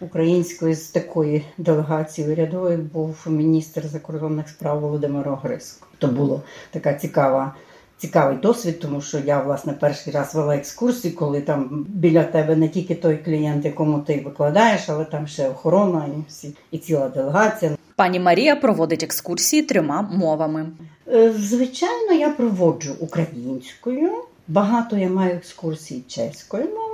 української 0.00 0.74
з 0.74 0.88
такої 0.88 1.44
делегації 1.58 2.28
урядової 2.32 2.76
був 2.76 3.16
міністр 3.26 3.86
закордонних 3.86 4.48
справ 4.48 4.80
Володимир 4.80 5.28
Огриско. 5.28 5.86
То 5.98 6.06
була 6.06 6.40
така 6.70 6.94
цікава 6.94 7.54
цікавий 8.00 8.36
досвід, 8.36 8.80
тому 8.80 9.00
що 9.00 9.18
я 9.18 9.42
власне 9.42 9.72
перший 9.72 10.12
раз 10.12 10.34
вела 10.34 10.56
екскурсії, 10.56 11.14
коли 11.14 11.40
там 11.40 11.86
біля 11.88 12.24
тебе 12.24 12.56
не 12.56 12.68
тільки 12.68 12.94
той 12.94 13.16
клієнт, 13.16 13.64
якому 13.64 13.98
ти 13.98 14.22
викладаєш, 14.24 14.88
але 14.88 15.04
там 15.04 15.26
ще 15.26 15.48
охорона 15.48 16.06
і 16.06 16.22
всі 16.28 16.54
і 16.70 16.78
ціла 16.78 17.08
делегація. 17.08 17.76
Пані 17.96 18.20
Марія 18.20 18.56
проводить 18.56 19.02
екскурсії 19.02 19.62
трьома 19.62 20.02
мовами. 20.02 20.66
Е, 21.08 21.32
звичайно, 21.32 22.12
я 22.12 22.28
проводжу 22.28 22.92
українською. 23.00 24.10
Багато 24.48 24.96
я 24.96 25.08
маю 25.08 25.36
екскурсій 25.36 26.02
чеською 26.08 26.64
мовою. 26.64 26.89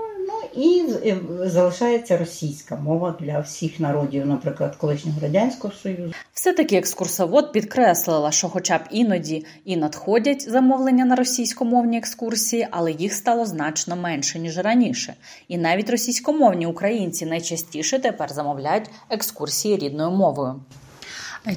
І 0.56 0.84
е, 1.04 1.18
залишається 1.44 2.16
російська 2.16 2.76
мова 2.76 3.16
для 3.20 3.40
всіх 3.40 3.80
народів, 3.80 4.26
наприклад, 4.26 4.76
колишнього 4.76 5.20
радянського 5.20 5.74
союзу. 5.74 6.12
Все 6.32 6.52
таки 6.52 6.76
екскурсовод 6.76 7.52
підкреслила, 7.52 8.30
що, 8.32 8.48
хоча 8.48 8.78
б 8.78 8.80
іноді 8.90 9.46
і 9.64 9.76
надходять 9.76 10.50
замовлення 10.50 11.04
на 11.04 11.16
російськомовні 11.16 11.98
екскурсії, 11.98 12.68
але 12.70 12.92
їх 12.92 13.12
стало 13.12 13.46
значно 13.46 13.96
менше 13.96 14.38
ніж 14.38 14.58
раніше. 14.58 15.14
І 15.48 15.58
навіть 15.58 15.90
російськомовні 15.90 16.66
українці 16.66 17.26
найчастіше 17.26 17.98
тепер 17.98 18.32
замовляють 18.32 18.90
екскурсії 19.10 19.76
рідною 19.76 20.10
мовою. 20.10 20.60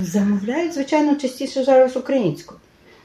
Замовляють, 0.02 0.74
звичайно, 0.74 1.16
частіше 1.16 1.64
зараз 1.64 1.98
українською. 1.98 2.60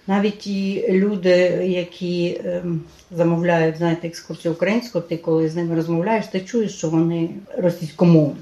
Навіть 0.07 0.39
ті 0.39 0.89
люди, 0.89 1.31
які 1.65 2.41
ем, 2.45 2.81
замовляють, 3.11 3.77
знаєте, 3.77 4.09
екскурсію 4.09 4.55
українською, 4.55 5.05
ти 5.09 5.17
коли 5.17 5.49
з 5.49 5.57
ними 5.57 5.75
розмовляєш, 5.75 6.27
ти 6.27 6.41
чуєш, 6.41 6.75
що 6.75 6.89
вони 6.89 7.31
російськомовні. 7.59 8.41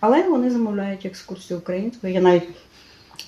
Але 0.00 0.28
вони 0.28 0.50
замовляють 0.50 1.06
екскурсію 1.06 1.58
українською. 1.58 2.14
Я 2.14 2.20
навіть 2.20 2.48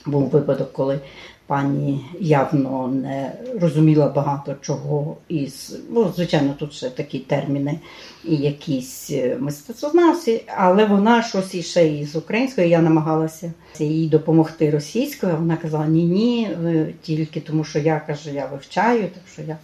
був 0.07 0.31
випадок, 0.31 0.73
коли 0.73 1.01
пані 1.49 2.05
явно 2.21 2.89
не 2.89 3.33
розуміла 3.61 4.09
багато 4.09 4.55
чого 4.61 5.17
із, 5.29 5.79
ну, 5.91 6.13
звичайно, 6.17 6.55
тут 6.59 6.73
ще 6.73 6.91
такі 6.91 7.19
терміни 7.19 7.79
і 8.25 8.37
якісь 8.37 9.11
е, 9.11 9.37
мистецтвознавці, 9.41 10.43
але 10.57 10.85
вона 10.85 11.23
щось 11.23 11.55
іще 11.55 11.89
із 11.89 12.17
українською. 12.17 12.69
Я 12.69 12.83
намагалася 12.83 13.53
їй 13.79 14.09
допомогти 14.09 14.71
російською. 14.71 15.37
Вона 15.37 15.57
казала: 15.57 15.87
Ні, 15.87 16.07
ні, 16.07 16.49
тільки 17.03 17.41
тому, 17.41 17.65
що 17.65 17.79
я 17.79 18.01
кажу, 18.07 18.31
я 18.31 18.47
вивчаю, 18.47 19.03
так 19.03 19.23
що 19.33 19.43
я. 19.43 19.57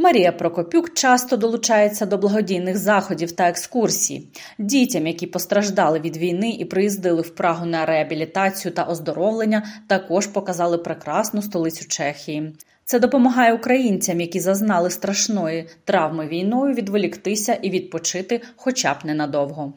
Марія 0.00 0.32
Прокопюк 0.32 0.94
часто 0.94 1.36
долучається 1.36 2.06
до 2.06 2.18
благодійних 2.18 2.76
заходів 2.76 3.32
та 3.32 3.48
екскурсій. 3.48 4.28
Дітям, 4.58 5.06
які 5.06 5.26
постраждали 5.26 6.00
від 6.00 6.16
війни 6.16 6.50
і 6.50 6.64
приїздили 6.64 7.22
в 7.22 7.30
Прагу 7.30 7.66
на 7.66 7.86
реабілітацію 7.86 8.72
та 8.72 8.84
оздоровлення, 8.84 9.66
також 9.86 10.26
показали 10.26 10.78
прекрасну 10.78 11.42
столицю 11.42 11.88
Чехії. 11.88 12.52
Це 12.84 12.98
допомагає 12.98 13.54
українцям, 13.54 14.20
які 14.20 14.40
зазнали 14.40 14.90
страшної 14.90 15.68
травми 15.84 16.26
війною, 16.26 16.74
відволіктися 16.74 17.54
і 17.54 17.70
відпочити, 17.70 18.40
хоча 18.56 18.94
б 18.94 18.96
ненадовго. 19.04 19.72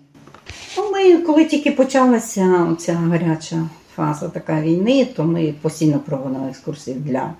Ну, 0.78 0.92
ми, 0.92 1.18
коли 1.18 1.46
тільки 1.46 1.72
почалася 1.72 2.76
ця 2.80 2.94
гаряча 2.94 3.70
фаза 3.96 4.30
така 4.30 4.62
війни, 4.62 5.08
то 5.16 5.24
ми 5.24 5.54
постійно 5.62 6.00
проводили 6.00 6.50
екскурсії 6.50 6.96
для 7.00 7.34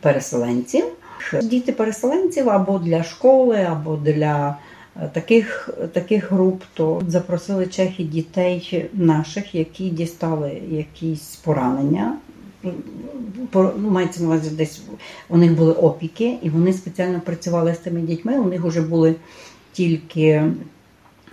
переселенців. 0.00 0.84
Діти 1.42 1.72
переселенців 1.72 2.50
або 2.50 2.78
для 2.78 3.02
школи, 3.02 3.56
або 3.56 3.96
для 3.96 4.56
е, 5.02 5.10
таких 5.12 5.68
таких 5.92 6.32
груп, 6.32 6.62
то 6.74 7.02
запросили 7.08 7.66
чехи 7.66 8.04
дітей 8.04 8.90
наших, 8.92 9.54
які 9.54 9.90
дістали 9.90 10.62
якісь 10.70 11.36
поранення. 11.36 12.16
Ну, 13.54 13.72
мається 13.78 14.20
на 14.22 14.26
увазі, 14.26 14.50
десь 14.50 14.82
у 15.28 15.36
них 15.36 15.56
були 15.56 15.72
опіки, 15.72 16.38
і 16.42 16.50
вони 16.50 16.72
спеціально 16.72 17.20
працювали 17.20 17.74
з 17.74 17.78
тими 17.78 18.00
дітьми. 18.00 18.38
У 18.38 18.44
них 18.44 18.64
вже 18.64 18.80
були 18.80 19.14
тільки 19.72 20.42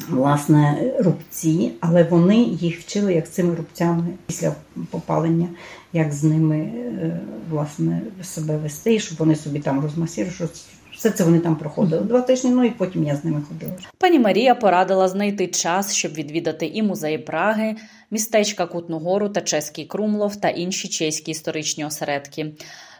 власне 0.09 0.93
рубці, 0.99 1.71
але 1.79 2.03
вони 2.03 2.37
їх 2.37 2.79
вчили, 2.79 3.13
як 3.13 3.31
цими 3.31 3.55
рубцями 3.55 4.07
після 4.27 4.55
попалення, 4.89 5.47
як 5.93 6.13
з 6.13 6.23
ними 6.23 6.57
е, 6.57 7.19
власне 7.49 8.01
себе 8.23 8.57
вести, 8.57 8.99
щоб 8.99 9.17
вони 9.17 9.35
собі 9.35 9.59
там 9.59 9.79
розмасірували. 9.79 10.49
Все 10.95 11.09
це 11.09 11.23
вони 11.23 11.39
там 11.39 11.55
проходили 11.55 12.01
два 12.01 12.21
тижні. 12.21 12.49
Ну 12.49 12.63
і 12.63 12.69
потім 12.69 13.03
я 13.03 13.15
з 13.15 13.23
ними 13.23 13.41
ходила. 13.49 13.73
Пані 13.97 14.19
Марія 14.19 14.55
порадила 14.55 15.07
знайти 15.07 15.47
час, 15.47 15.93
щоб 15.93 16.13
відвідати 16.13 16.65
і 16.65 16.83
музеї 16.83 17.17
Праги, 17.17 17.75
містечка 18.11 18.65
Кутну 18.65 18.99
Гору 18.99 19.29
та 19.29 19.41
Чеський 19.41 19.85
Крумлов 19.85 20.35
та 20.35 20.49
інші 20.49 20.87
чеські 20.87 21.31
історичні 21.31 21.85
осередки. 21.85 22.53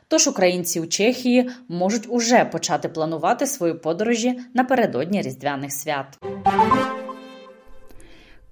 Тож 0.08 0.28
українці 0.28 0.80
у 0.80 0.86
Чехії 0.86 1.50
можуть 1.68 2.06
уже 2.10 2.46
почати 2.46 2.90
планувати 2.90 3.48
свої 3.48 3.74
подорожі 3.74 4.40
напередодні 4.54 5.22
різдвяних 5.22 5.72
свят. 5.72 6.20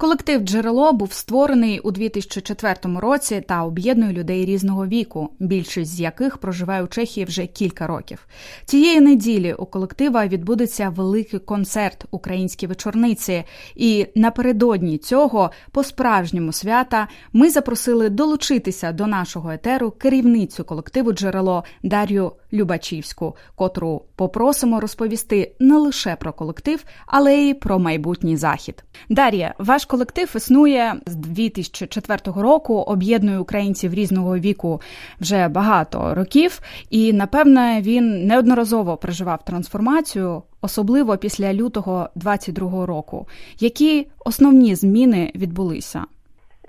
Колектив 0.02 0.42
Джерело 0.42 0.94
був 0.94 1.14
створений 1.14 1.80
у 1.80 1.92
2004 1.92 2.76
році 2.84 3.44
та 3.48 3.64
об'єднує 3.64 4.14
людей 4.14 4.46
різного 4.46 4.88
віку, 4.88 5.30
більшість 5.40 5.92
з 5.96 6.00
яких 6.00 6.38
проживає 6.38 6.84
у 6.84 6.88
Чехії 6.88 7.26
вже 7.26 7.46
кілька 7.46 7.88
років. 7.88 8.28
Цієї 8.66 9.02
неділі 9.02 9.54
у 9.54 9.66
колектива 9.66 10.28
відбудеться 10.28 10.90
великий 10.90 11.40
концерт 11.40 12.06
українські 12.12 12.68
вечорниці, 12.68 13.44
і 13.76 14.08
напередодні 14.16 14.98
цього, 14.98 15.52
по 15.72 15.84
справжньому 15.84 16.52
свята, 16.52 17.08
ми 17.34 17.50
запросили 17.50 18.10
долучитися 18.10 18.92
до 18.92 19.08
нашого 19.08 19.52
етеру 19.52 19.92
керівницю 19.92 20.64
колективу 20.64 21.14
Джерело 21.14 21.64
Дар'ю 21.84 22.32
Любачівську, 22.54 23.36
котру 23.56 24.02
попросимо 24.16 24.80
розповісти 24.80 25.52
не 25.60 25.78
лише 25.78 26.16
про 26.16 26.34
колектив, 26.34 26.84
але 27.06 27.36
й 27.36 27.54
про 27.54 27.80
майбутній 27.80 28.38
захід. 28.38 28.84
Дар'я, 29.10 29.54
ваш 29.58 29.86
колектив 29.86 30.34
існує 30.36 30.96
з 31.06 31.16
2004 31.16 32.20
року, 32.42 32.74
об'єднує 32.76 33.40
українців 33.40 33.94
різного 33.94 34.38
віку 34.38 34.82
вже 35.20 35.48
багато 35.48 36.16
років, 36.16 36.62
і 36.90 37.14
напевне 37.14 37.82
він 37.82 38.28
неодноразово 38.28 38.98
переживав 38.98 39.46
трансформацію, 39.46 40.44
особливо 40.62 41.18
після 41.18 41.54
лютого 41.54 42.10
22 42.16 42.86
року. 42.86 43.28
Які 43.60 44.08
основні 44.26 44.76
зміни 44.76 45.32
відбулися? 45.36 46.06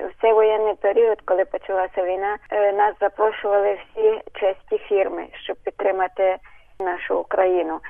В 0.03 0.21
цей 0.21 0.33
воєнний 0.33 0.75
період, 0.75 1.19
коли 1.25 1.45
почалася 1.45 2.03
війна, 2.05 2.37
е, 2.51 2.73
нас 2.73 2.95
запрошували 3.01 3.75
всі 3.75 4.21
чеські 4.35 4.79
фірми, 4.79 5.27
щоб 5.45 5.57
підтримати 5.65 6.37
нашу 6.81 7.19
Україну. 7.19 7.81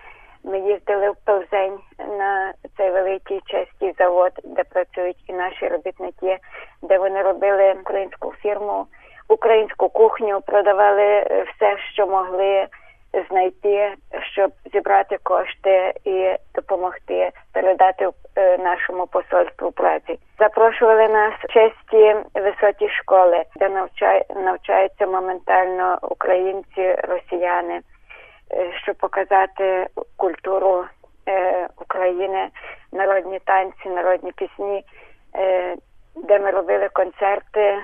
Ми 0.44 0.58
їздили 0.58 1.10
в 1.10 1.16
Пелзень 1.24 1.78
на 2.18 2.52
цей 2.76 2.90
великий 2.90 3.40
чеський 3.46 3.94
завод, 3.98 4.32
де 4.44 4.64
працюють 4.64 5.24
і 5.28 5.32
наші 5.32 5.68
робітники, 5.68 6.38
де 6.82 6.98
вони 6.98 7.22
робили 7.22 7.74
українську 7.80 8.32
фірму, 8.42 8.86
українську 9.28 9.88
кухню, 9.88 10.40
продавали 10.40 11.02
е, 11.02 11.46
все, 11.54 11.76
що 11.92 12.06
могли 12.06 12.66
знайти, 13.30 13.94
щоб 14.32 14.50
зібрати 14.72 15.18
кошти 15.22 15.92
і 16.04 16.36
допомогти 16.54 17.30
передати 17.52 18.08
е, 18.36 18.58
нашому 18.58 19.06
посольству 19.06 19.70
праці. 19.70 20.18
Запрошували 20.38 21.08
нас 21.08 21.34
в 21.34 21.52
чеські 21.52 22.14
високі 22.34 22.88
школи, 22.88 23.44
де 23.56 23.68
навчаються 24.34 25.06
моментально 25.06 25.98
українці, 26.02 26.94
росіяни. 26.94 27.80
Е, 28.52 28.72
щоб 28.82 28.96
показати 28.96 29.86
культуру 30.16 30.84
е, 31.28 31.68
України, 31.80 32.48
народні 32.92 33.38
танці, 33.38 33.88
народні 33.88 34.32
пісні, 34.32 34.84
де 36.16 36.38
ми 36.38 36.50
робили 36.50 36.88
концерти 36.92 37.78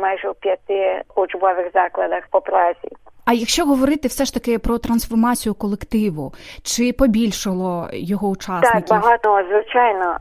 майже 0.00 0.28
у 0.28 0.34
п'яти 0.34 1.02
учбових 1.16 1.72
закладах 1.72 2.24
по 2.30 2.40
Празі. 2.40 2.88
А 3.28 3.32
якщо 3.32 3.64
говорити 3.64 4.08
все 4.08 4.24
ж 4.24 4.34
таки 4.34 4.58
про 4.58 4.78
трансформацію 4.78 5.54
колективу, 5.54 6.32
чи 6.62 6.92
побільшало 6.92 7.88
його 7.92 8.28
учасників? 8.28 8.88
Так, 8.88 9.00
багато 9.00 9.42
звичайно 9.50 10.16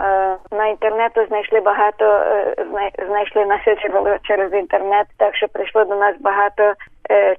на 0.51 0.67
інтернету 0.67 1.25
знайшли 1.27 1.59
багато, 1.59 2.05
знайшли 3.07 3.45
наше 3.45 3.75
через 4.23 4.53
інтернет. 4.53 5.07
Так 5.17 5.35
що 5.35 5.47
прийшло 5.47 5.85
до 5.85 5.95
нас 5.95 6.15
багато 6.19 6.73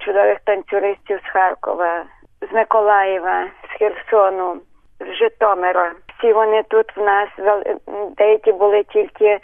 чудових 0.04 0.38
танцюристів 0.44 1.20
з 1.28 1.32
Харкова 1.32 2.04
з 2.50 2.54
Миколаєва, 2.54 3.44
з 3.44 3.78
Херсону, 3.78 4.56
з 5.00 5.18
Житомира. 5.18 5.92
Всі 6.18 6.32
вони 6.32 6.62
тут 6.62 6.96
в 6.96 7.02
нас 7.02 7.28
деякі 8.16 8.52
були 8.52 8.82
тільки 8.82 9.24
е, 9.24 9.40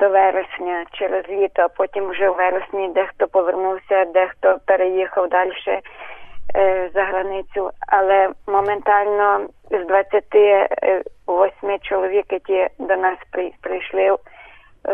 до 0.00 0.08
вересня 0.08 0.84
через 0.92 1.28
літо, 1.28 1.62
а 1.62 1.68
потім 1.68 2.08
вже 2.08 2.30
в 2.30 2.34
вересні 2.34 2.88
дехто 2.88 3.28
повернувся, 3.28 4.04
дехто 4.04 4.58
переїхав 4.66 5.28
далі 5.28 5.52
е, 6.56 6.90
за 6.94 7.04
границю. 7.04 7.70
Але 7.88 8.30
моментально 8.46 9.48
з 9.70 9.86
28 9.86 11.78
чоловік, 11.82 12.32
які 12.32 12.68
до 12.78 12.96
нас 12.96 13.18
прийшли 13.60 14.02
е, 14.02 14.16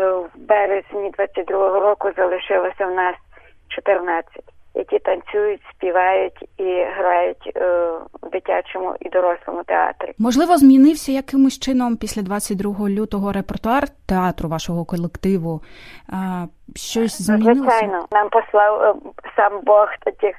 в 0.09 0.29
березні 0.35 1.11
22-го 1.17 1.79
року, 1.79 2.11
залишилося 2.17 2.85
в 2.85 2.91
нас 2.91 3.15
14. 3.67 4.56
Які 4.77 4.99
танцюють, 4.99 5.61
співають 5.75 6.49
і 6.57 6.83
грають 6.97 7.51
е, 7.55 7.59
в 8.21 8.29
дитячому 8.31 8.95
і 8.99 9.09
дорослому 9.09 9.63
театрі. 9.63 10.13
Можливо, 10.19 10.57
змінився 10.57 11.11
якимось 11.11 11.59
чином 11.59 11.97
після 11.97 12.21
22 12.21 12.89
лютого 12.89 13.31
репертуар 13.31 13.83
театру 14.07 14.49
вашого 14.49 14.85
колективу. 14.85 15.61
Щось 16.75 17.21
змінилося? 17.21 17.61
Звичайно, 17.61 18.05
нам 18.11 18.29
послав 18.29 18.81
е, 18.81 18.93
сам 19.35 19.61
Бог 19.63 19.87
таких 20.05 20.35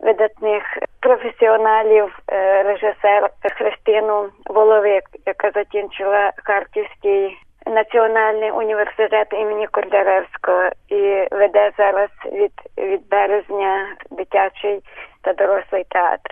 видатних 0.00 0.62
професіоналів, 1.00 2.18
е, 2.28 2.62
режисер 2.62 3.30
Христину 3.58 4.28
Воловик, 4.46 5.04
яка 5.26 5.50
закінчила 5.50 6.32
Харківський 6.36 7.38
національний 7.70 8.50
університет 8.50 9.28
імені 9.32 9.66
Котляревського 9.66 10.70
і 10.88 11.28
веде 11.30 11.72
зараз 11.78 12.10
від, 12.32 12.52
від 12.78 13.08
березня 13.08 13.86
дитячий 14.10 14.80
та 15.22 15.32
дорослий 15.32 15.84
театр. 15.88 16.30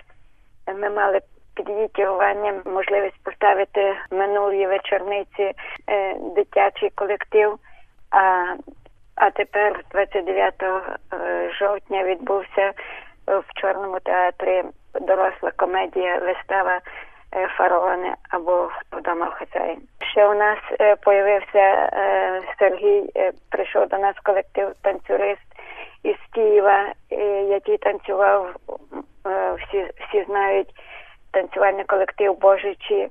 Ми 0.75 0.89
мали 0.89 1.19
під 1.55 1.69
її 1.69 1.87
керуванням 1.87 2.61
можливість 2.65 3.23
поставити 3.23 3.95
минулі 4.11 4.67
вечорниці 4.67 5.53
е, 5.89 6.15
дитячий 6.35 6.89
колектив. 6.95 7.57
А 8.11 8.55
а 9.15 9.29
тепер, 9.29 9.83
29 9.91 10.53
е, 10.63 10.81
жовтня, 11.59 12.03
відбувся 12.03 12.73
в 13.27 13.43
Чорному 13.61 13.99
театрі 13.99 14.63
доросла 15.01 15.51
комедія 15.55 16.17
вистава 16.17 16.81
Фараони 17.57 18.13
або 18.29 18.69
вдома 18.91 19.25
в 19.25 19.33
хазяїн. 19.33 19.81
Ще 20.11 20.27
у 20.27 20.33
нас 20.33 20.57
е, 20.79 20.95
появився 20.95 21.59
е, 21.59 22.41
Сергій, 22.59 23.09
прийшов 23.49 23.87
до 23.87 23.97
нас 23.97 24.15
колектив 24.23 24.73
танцюрист 24.81 25.41
із 26.03 26.15
Києва, 26.33 26.93
який 27.49 27.77
танцював. 27.77 28.55
Всі 29.57 29.85
всі 29.99 30.23
знають 30.23 30.69
танцювальний 31.31 31.83
колектив 31.83 32.39
Божичі, 32.39 33.09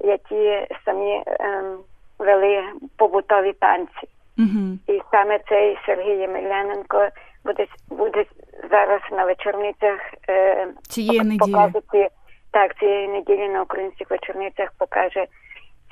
які 0.00 0.66
самі 0.84 1.22
ем, 1.26 1.78
вели 2.18 2.62
побутові 2.96 3.52
танці. 3.52 4.08
Угу. 4.38 4.78
І 4.86 5.02
саме 5.10 5.38
цей 5.48 5.78
Сергій 5.86 6.20
Ємельяненко 6.20 7.08
буде 7.44 7.66
буде 7.90 8.24
зараз 8.70 9.00
на 9.12 9.24
вечорницях 9.24 10.00
е, 10.28 10.66
цієї 10.82 11.20
неділі. 11.20 11.38
Показувати, 11.38 12.08
так, 12.50 12.78
цієї 12.78 13.08
неділі 13.08 13.48
на 13.48 13.62
українських 13.62 14.10
вечорницях 14.10 14.72
покаже 14.78 15.26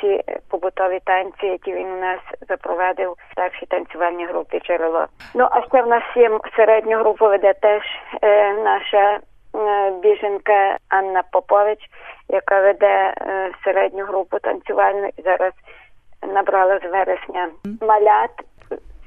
ці 0.01 0.23
побутові 0.51 1.01
танці, 1.05 1.47
які 1.47 1.73
він 1.73 1.87
у 1.87 2.01
нас 2.01 2.21
запровадив 2.49 3.11
в 3.11 3.33
старшій 3.33 3.66
танцювальній 3.66 4.27
групі 4.27 4.61
джерело. 4.61 5.07
Ну 5.35 5.49
а 5.51 5.62
ще 5.62 5.83
в 5.83 5.87
нас 5.87 6.03
є 6.16 6.38
середню 6.57 6.99
групу 6.99 7.25
веде 7.25 7.55
теж 7.55 7.83
е, 8.23 8.53
наша 8.55 9.21
е, 9.55 9.90
біженка 9.90 10.77
Анна 10.88 11.23
Попович, 11.33 11.81
яка 12.29 12.61
веде 12.61 13.14
е, 13.21 13.53
середню 13.64 14.05
групу 14.05 14.38
танцювальну 14.38 15.11
і 15.16 15.23
зараз 15.23 15.53
набрала 16.23 16.79
з 16.79 16.83
вересня 16.83 17.49
малят. 17.81 18.31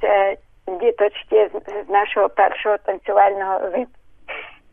Це 0.01 0.35
діточки 0.67 1.49
з 1.87 1.89
нашого 1.89 2.29
першого 2.29 2.77
танцювального 2.77 3.59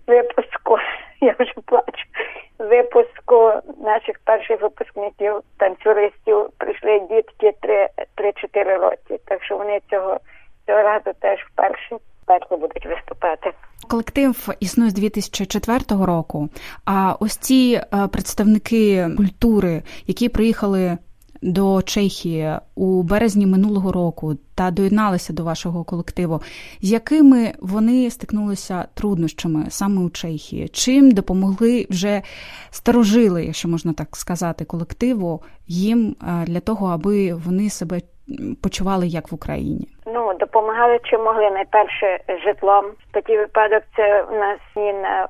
випуску. 0.08 0.78
Я 1.20 1.34
вже 1.38 1.52
плачу. 1.66 2.04
Випуску 2.58 3.52
наших 3.84 4.18
перших 4.24 4.62
випускників, 4.62 5.40
танцюристів 5.56 6.50
прийшли 6.58 7.00
дітки 7.00 7.54
3-4 8.16 8.78
роки. 8.78 9.20
Так 9.24 9.44
що 9.44 9.56
вони 9.56 9.80
цього 9.90 10.20
цього 10.66 10.82
разу 10.82 11.10
теж 11.20 11.40
вперше 11.52 11.96
вперше 12.22 12.56
будуть 12.56 12.86
виступати. 12.86 13.52
Колектив 13.88 14.48
існує 14.60 14.90
з 14.90 14.94
2004 14.94 15.78
року. 16.06 16.48
А 16.84 17.14
ось 17.20 17.36
ці 17.36 17.80
е, 17.94 18.08
представники 18.08 19.08
культури, 19.16 19.82
які 20.06 20.28
приїхали 20.28 20.98
до 21.42 21.83
Чехії 21.83 22.53
у 22.74 23.03
березні 23.03 23.46
минулого 23.46 23.92
року 23.92 24.35
та 24.57 24.70
доєдналися 24.70 25.33
до 25.33 25.44
вашого 25.44 25.85
колективу. 25.85 26.40
З 26.83 26.92
якими 26.92 27.53
вони 27.61 28.11
стикнулися 28.11 28.85
труднощами 28.94 29.64
саме 29.68 30.03
у 30.03 30.11
Чехії? 30.11 30.68
Чим 30.68 31.11
допомогли 31.11 31.87
вже 31.90 32.22
старожили, 32.70 33.44
якщо 33.44 33.68
можна 33.68 33.92
так 33.92 34.16
сказати, 34.16 34.64
колективу 34.64 35.42
їм 35.66 36.16
е, 36.22 36.44
для 36.46 36.61
того, 36.61 36.87
аби 36.87 37.35
вони 37.35 37.70
себе 37.70 38.01
почували 38.62 39.07
як 39.07 39.33
в 39.33 39.35
Україні? 39.35 39.88
Ну 40.07 40.35
допомагали 40.40 40.98
чи 41.05 41.18
могли 41.18 41.51
найперше 41.51 42.20
житлом. 42.44 42.85
Такий 43.12 43.38
випадок 43.38 43.83
це 43.96 44.22
у 44.22 44.35
нас 44.35 44.59
Ніна 44.77 45.29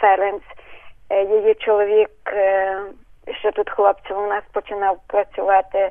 Ференц, 0.00 0.42
е, 1.10 1.24
її 1.24 1.54
чоловік. 1.54 2.10
Е, 3.28 3.34
що 3.34 3.52
тут 3.52 3.70
хлопців 3.70 4.18
у 4.18 4.26
нас 4.26 4.44
починав 4.52 4.98
працювати, 5.06 5.90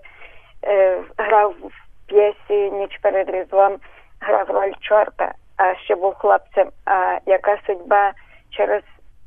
е, 0.64 1.02
грав 1.18 1.52
в 1.52 2.08
п'єсі 2.08 2.72
ніч 2.72 2.98
перед 3.02 3.30
різдвом, 3.30 3.78
грав 4.22 4.50
роль 4.50 4.74
чорта, 4.82 5.34
а 5.58 5.76
ще 5.76 5.96
був 5.96 6.14
хлопцем. 6.14 6.70
А 6.86 7.18
яка 7.26 7.58
судьба? 7.68 8.14
Через 8.50 8.82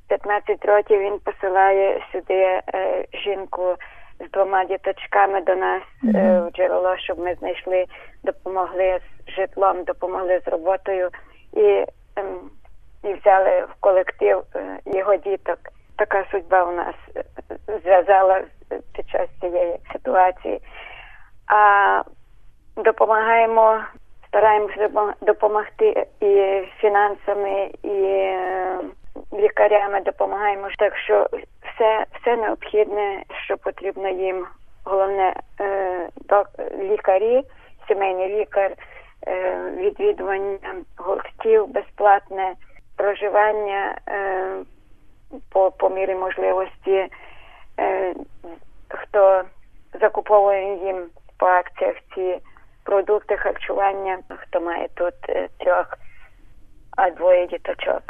15 0.09 0.65
років 0.65 1.01
він 1.01 1.19
посилає 1.19 2.05
сюди 2.13 2.35
е, 2.35 2.63
жінку 3.13 3.77
з 4.21 4.31
двома 4.31 4.65
діточками 4.65 5.41
до 5.41 5.55
нас 5.55 5.83
е, 6.05 6.41
в 6.41 6.51
джерело, 6.51 6.97
щоб 6.97 7.19
ми 7.19 7.35
знайшли, 7.35 7.85
допомогли 8.25 9.01
з 9.27 9.31
житлом, 9.31 9.85
допомогли 9.85 10.41
з 10.45 10.49
роботою. 10.49 11.11
І, 11.53 11.63
е, 11.63 11.87
і 13.05 13.15
взяли 13.15 13.61
в 13.61 13.81
колектив 13.81 14.43
е, 14.55 14.79
його 14.87 15.17
діток 15.17 15.59
така 15.99 16.25
судьба 16.31 16.65
у 16.65 16.73
нас 16.73 16.95
е, 17.17 17.25
зв'язала 17.83 18.43
під 18.97 19.11
час 19.11 19.29
цієї 19.41 19.79
ситуації. 19.93 20.61
А 21.47 22.03
допомагаємо, 22.77 23.81
стараємося 24.29 24.89
допомогти 25.21 26.07
і 26.21 26.63
фінансами, 26.81 27.71
і 27.83 28.03
е, 28.03 28.79
лікарями 29.33 30.01
допомагаємо. 30.01 30.69
Так 30.79 30.97
що 30.97 31.27
все 31.63 32.05
все 32.21 32.37
необхідне, 32.37 33.23
що 33.45 33.57
потрібно 33.57 34.09
їм. 34.09 34.47
Головне 34.85 35.35
е, 35.61 36.09
лікарі, 36.79 37.43
сімейний 37.89 38.29
лікар, 38.29 38.73
відвідування 39.77 40.59
гуртів 40.97 41.69
безплатне 41.69 42.55
проживання 42.97 43.99
по 45.51 45.71
по 45.71 45.91
мірі 45.91 46.15
можливості, 46.15 47.09
е, 47.81 48.15
хто 48.89 49.43
закуповує 50.01 50.87
їм 50.87 51.07
по 51.37 51.47
акціях 51.47 51.97
ці 52.15 52.39
продукти 52.85 53.37
харчування, 53.37 54.19
хто 54.29 54.61
має 54.61 54.89
тут 54.95 55.15
трьох, 55.59 55.99
а 56.97 57.11
двоє 57.11 57.47
діточок. 57.47 58.03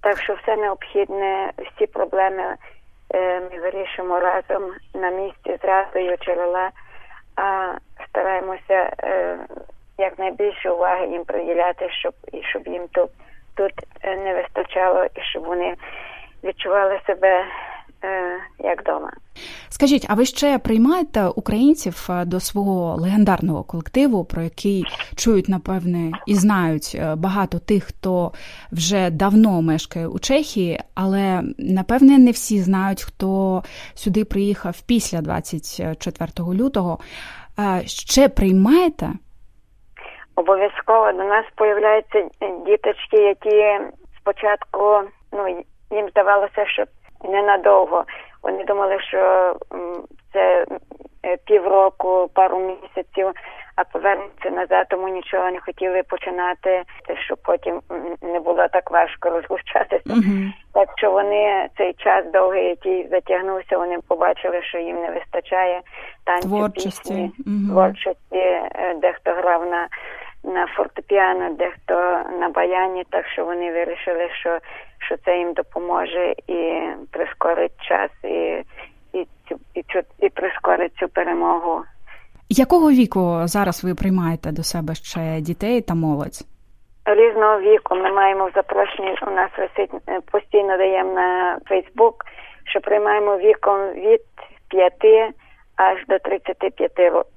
Так 0.00 0.20
що 0.20 0.34
все 0.34 0.56
необхідне, 0.56 1.52
всі 1.58 1.86
проблеми 1.86 2.56
е, 3.14 3.40
ми 3.40 3.60
вирішимо 3.60 4.20
разом 4.20 4.72
на 4.94 5.10
місці 5.10 5.58
з 5.62 5.64
радою 5.64 6.16
джерела, 6.16 6.70
а 7.36 7.72
стараємося 8.08 8.92
е, 9.02 9.38
якнайбільше 9.98 10.70
уваги 10.70 11.06
їм 11.06 11.24
приділяти, 11.24 11.90
щоб 11.90 12.14
і 12.32 12.42
щоб 12.42 12.68
їм 12.68 12.88
тут 12.92 13.10
тут 13.54 13.72
не 14.04 14.34
вистачало, 14.34 15.04
і 15.04 15.20
щоб 15.20 15.44
вони 15.44 15.76
відчували 16.44 17.00
себе 17.06 17.44
е, 18.04 18.38
як 18.58 18.82
вдома. 18.82 19.10
Скажіть, 19.68 20.06
а 20.08 20.14
ви 20.14 20.24
ще 20.24 20.58
приймаєте 20.58 21.26
українців 21.26 22.08
е, 22.10 22.24
до 22.24 22.40
свого 22.40 22.96
легендарного 22.96 23.64
колективу, 23.64 24.24
про 24.24 24.42
який 24.42 24.84
чують, 25.16 25.48
напевне, 25.48 26.12
і 26.26 26.34
знають 26.34 26.92
е, 26.94 27.14
багато 27.14 27.58
тих, 27.58 27.84
хто 27.84 28.32
вже 28.72 29.10
давно 29.10 29.62
мешкає 29.62 30.06
у 30.06 30.18
Чехії, 30.18 30.80
але 30.94 31.42
напевне 31.58 32.18
не 32.18 32.30
всі 32.30 32.58
знають, 32.58 33.02
хто 33.02 33.62
сюди 33.94 34.24
приїхав 34.24 34.82
після 34.86 35.20
24 35.20 36.30
лютого. 36.38 36.98
Ще 37.86 38.28
приймаєте? 38.28 39.08
Обов'язково 40.36 41.12
до 41.12 41.24
нас 41.24 41.44
появляються 41.54 42.28
діточки, 42.66 43.16
які 43.16 43.84
спочатку 44.20 45.00
ну 45.32 45.62
їм 45.90 46.08
здавалося, 46.08 46.66
що 46.66 46.84
ненадовго. 47.24 48.04
Вони 48.42 48.64
думали, 48.64 49.00
що 49.00 49.54
це 50.32 50.66
е, 51.24 51.36
півроку, 51.46 52.30
пару 52.34 52.58
місяців, 52.58 53.32
а 53.76 53.84
повернуться 53.84 54.50
назад, 54.50 54.86
тому 54.90 55.08
нічого 55.08 55.50
не 55.50 55.60
хотіли 55.60 56.02
починати, 56.02 56.82
щоб 57.26 57.38
потім 57.42 57.80
не 58.22 58.40
було 58.40 58.68
так 58.72 58.90
важко 58.90 59.30
розлучатися. 59.30 60.10
Uh-huh. 60.10 60.52
Так 60.72 60.88
що 60.96 61.10
вони 61.10 61.68
цей 61.76 61.92
час 61.92 62.24
довгий, 62.32 62.64
який 62.64 63.08
затягнувся, 63.08 63.78
вони 63.78 63.98
побачили, 64.08 64.62
що 64.62 64.78
їм 64.78 64.96
не 64.96 65.10
вистачає 65.10 65.80
танцю, 66.24 66.48
творчості, 66.48 66.90
пісні, 66.90 67.30
uh-huh. 67.46 67.70
творчості, 67.70 68.38
е, 68.38 68.94
дехто 69.02 69.30
грав 69.30 69.66
на 69.70 69.88
на 70.44 70.66
фортепіано, 70.66 71.54
дехто 71.54 71.94
на 72.40 72.48
баяні, 72.48 73.04
так 73.10 73.26
що 73.26 73.44
вони 73.44 73.72
вирішили, 73.72 74.28
що 74.40 74.58
що 75.08 75.16
це 75.24 75.38
їм 75.38 75.52
допоможе 75.52 76.34
і 76.46 76.80
прискорить 77.10 77.82
час, 77.88 78.10
і 78.24 78.62
і, 79.12 79.26
цю, 79.48 79.56
і, 79.74 79.82
цю, 79.82 80.00
і 80.18 80.28
прискорить 80.28 80.92
цю 81.00 81.08
перемогу. 81.08 81.82
Якого 82.48 82.90
віку 82.90 83.40
зараз 83.44 83.84
ви 83.84 83.94
приймаєте 83.94 84.52
до 84.52 84.62
себе 84.62 84.94
ще 84.94 85.40
дітей 85.40 85.80
та 85.80 85.94
молодь? 85.94 86.38
Різного 87.04 87.60
віку 87.60 87.94
ми 87.94 88.12
маємо 88.12 88.46
в 88.46 88.52
запрошенні, 88.54 89.14
у 89.26 89.30
нас 89.30 89.50
висить 89.58 89.90
е, 90.08 90.20
постійно 90.32 90.76
даємо 90.76 91.12
на 91.12 91.58
Фейсбук, 91.68 92.24
що 92.64 92.80
приймаємо 92.80 93.36
віком 93.36 93.78
від 93.78 94.20
5 94.68 94.92
аж 95.76 96.06
до 96.08 96.18
35 96.18 96.92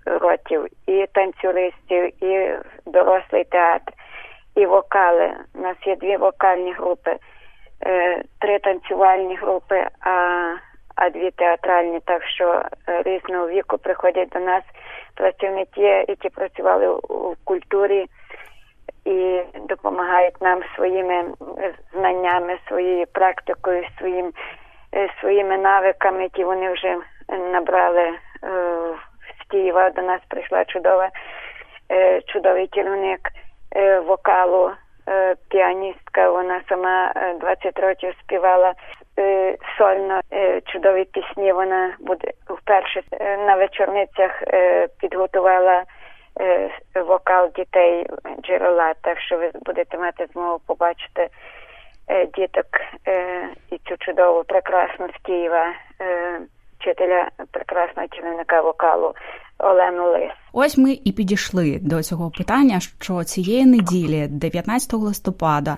років, 0.05 0.65
і 0.87 1.05
танцюристів, 1.13 2.23
і 2.23 2.57
дорослий 2.85 3.43
театр, 3.43 3.93
і 4.55 4.65
вокали. 4.65 5.31
У 5.55 5.61
нас 5.61 5.77
є 5.85 5.95
дві 5.95 6.17
вокальні 6.17 6.73
групи, 6.73 7.15
три 8.39 8.59
танцювальні 8.59 9.35
групи, 9.35 9.87
а 9.99 10.55
а 10.95 11.09
дві 11.09 11.31
театральні. 11.31 11.99
Так 12.05 12.23
що 12.23 12.63
е, 12.89 13.01
різного 13.01 13.47
віку 13.47 13.77
приходять 13.77 14.29
до 14.29 14.39
нас 14.39 14.63
працівники, 15.15 16.05
які 16.07 16.29
працювали 16.29 16.87
у 16.89 17.35
культурі 17.43 18.05
і 19.05 19.41
допомагають 19.67 20.41
нам 20.41 20.61
своїми 20.75 21.25
знаннями, 21.93 22.57
своєю 22.67 23.05
практикою, 23.11 23.83
своїм, 23.97 24.33
е, 24.95 25.09
своїми 25.19 25.57
навиками, 25.57 26.23
які 26.23 26.43
вони 26.43 26.71
вже 26.71 26.97
набрали 27.53 28.13
з 29.39 29.47
Києва. 29.49 29.89
До 29.89 30.01
нас 30.01 30.21
прийшла 30.27 30.65
чудова, 30.65 31.09
е, 31.91 32.21
чудовий 32.21 32.67
керівник 32.67 33.19
е, 33.75 33.99
вокалу, 33.99 34.71
піаністка. 35.49 36.31
Вона 36.31 36.61
сама 36.69 37.13
20 37.39 37.79
років 37.79 38.13
співала 38.23 38.73
сольно 39.77 40.19
чудові 40.65 41.05
пісні. 41.05 41.53
Вона 41.53 41.93
буде 41.99 42.31
вперше 42.49 43.01
на 43.19 43.55
вечорницях 43.55 44.43
підготувала. 45.01 45.83
Вокал 46.95 47.51
дітей 47.55 48.07
джерела, 48.41 48.93
так 49.01 49.19
що 49.19 49.37
ви 49.37 49.51
будете 49.65 49.97
мати 49.97 50.27
змогу 50.33 50.59
побачити 50.67 51.29
діток 52.33 52.65
і 53.71 53.77
цю 53.77 53.97
чудову 53.97 54.43
прекрасну 54.43 55.07
з 55.07 55.25
Києва 55.25 55.73
вчителя 56.81 57.27
прекрасного 57.51 58.07
керівника 58.07 58.61
вокалу 58.61 59.13
Олену 59.59 60.11
Лис. 60.11 60.31
Ось 60.53 60.77
ми 60.77 60.91
і 61.05 61.11
підійшли 61.11 61.79
до 61.81 62.03
цього 62.03 62.31
питання, 62.37 62.79
що 62.79 63.23
цієї 63.23 63.65
неділі, 63.65 64.27
19 64.27 64.93
листопада, 64.93 65.77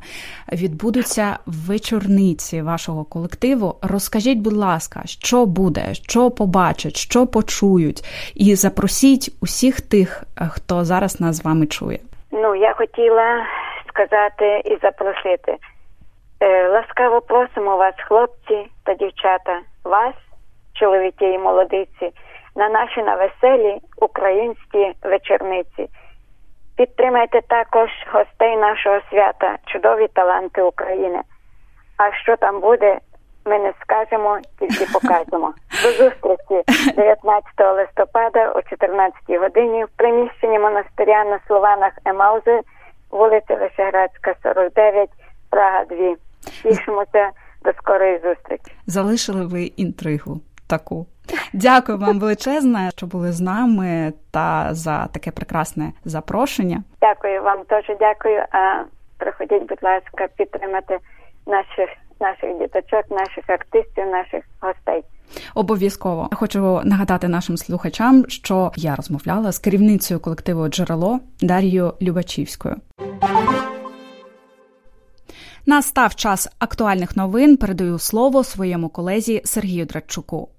відбудуться 0.51 1.37
вечорниці 1.45 2.61
вашого 2.61 3.03
колективу. 3.03 3.75
Розкажіть, 3.81 4.37
будь 4.37 4.57
ласка, 4.57 5.01
що 5.05 5.45
буде, 5.45 5.93
що 5.93 6.31
побачать, 6.31 6.95
що 6.95 7.27
почують, 7.27 8.01
і 8.35 8.55
запросіть 8.55 9.29
усіх 9.41 9.81
тих, 9.81 10.23
хто 10.51 10.83
зараз 10.83 11.21
нас 11.21 11.35
з 11.35 11.45
вами 11.45 11.65
чує. 11.65 11.99
Ну 12.31 12.55
я 12.55 12.73
хотіла 12.73 13.45
сказати 13.89 14.61
і 14.65 14.77
запросити. 14.81 15.57
Е, 16.39 16.67
ласкаво 16.67 17.21
просимо 17.21 17.77
вас, 17.77 17.93
хлопці 18.07 18.67
та 18.83 18.93
дівчата, 18.93 19.59
вас 19.83 20.13
чоловіки 20.83 21.33
і 21.33 21.37
молодиці, 21.37 22.13
на 22.55 22.69
наші 22.69 23.01
навеселі 23.01 23.77
українські 23.97 24.93
вечорниці. 25.03 25.89
Підтримайте 26.77 27.41
також 27.41 27.89
гостей 28.13 28.57
нашого 28.57 28.99
свята, 29.09 29.57
чудові 29.65 30.07
таланти 30.13 30.61
України. 30.61 31.21
А 31.97 32.13
що 32.13 32.37
там 32.37 32.59
буде, 32.59 32.97
ми 33.45 33.59
не 33.59 33.73
скажемо, 33.81 34.39
тільки 34.59 34.85
покажемо. 34.93 35.53
До 35.83 35.91
зустрічі 35.91 36.63
19 36.95 37.43
листопада 37.59 38.51
о 38.51 38.61
14 38.61 39.13
годині 39.29 39.83
в 39.83 39.87
приміщенні 39.97 40.59
монастиря 40.59 41.23
на 41.23 41.39
Слованах 41.47 41.93
Емаузи, 42.05 42.59
вулиця 43.11 43.55
Вишеградська, 43.55 44.35
49, 44.43 45.09
Прага 45.49 45.85
2. 45.85 46.15
Тішимося 46.63 47.29
до 47.65 47.73
скорої 47.73 48.19
зустрічі. 48.23 48.75
Залишили 48.87 49.45
ви 49.45 49.63
інтригу 49.63 50.41
таку. 50.67 51.07
Дякую 51.53 51.97
вам 51.97 52.19
величезне, 52.19 52.91
що 52.95 53.05
були 53.05 53.31
з 53.31 53.41
нами 53.41 54.13
та 54.31 54.69
за 54.71 55.07
таке 55.07 55.31
прекрасне 55.31 55.91
запрошення. 56.05 56.83
Дякую 57.01 57.43
вам 57.43 57.63
теж 57.65 57.85
дякую. 57.99 58.45
А 58.51 58.83
приходіть, 59.17 59.69
будь 59.69 59.83
ласка, 59.83 60.27
підтримати 60.37 60.97
наших 61.47 61.89
наших 62.19 62.59
діточок, 62.59 63.03
наших 63.09 63.49
артистів, 63.49 64.05
наших 64.05 64.43
гостей. 64.61 65.03
Обов'язково 65.55 66.29
хочу 66.33 66.81
нагадати 66.83 67.27
нашим 67.27 67.57
слухачам, 67.57 68.25
що 68.27 68.71
я 68.75 68.95
розмовляла 68.95 69.51
з 69.51 69.59
керівницею 69.59 70.19
колективу 70.19 70.67
Джерело 70.67 71.19
Дар'єю 71.41 71.93
Любачівською. 72.01 72.75
Настав 75.65 76.15
час 76.15 76.49
актуальних 76.59 77.17
новин. 77.17 77.57
Передаю 77.57 77.99
слово 77.99 78.43
своєму 78.43 78.89
колезі 78.89 79.41
Сергію 79.45 79.85
Драдчуку. 79.85 80.49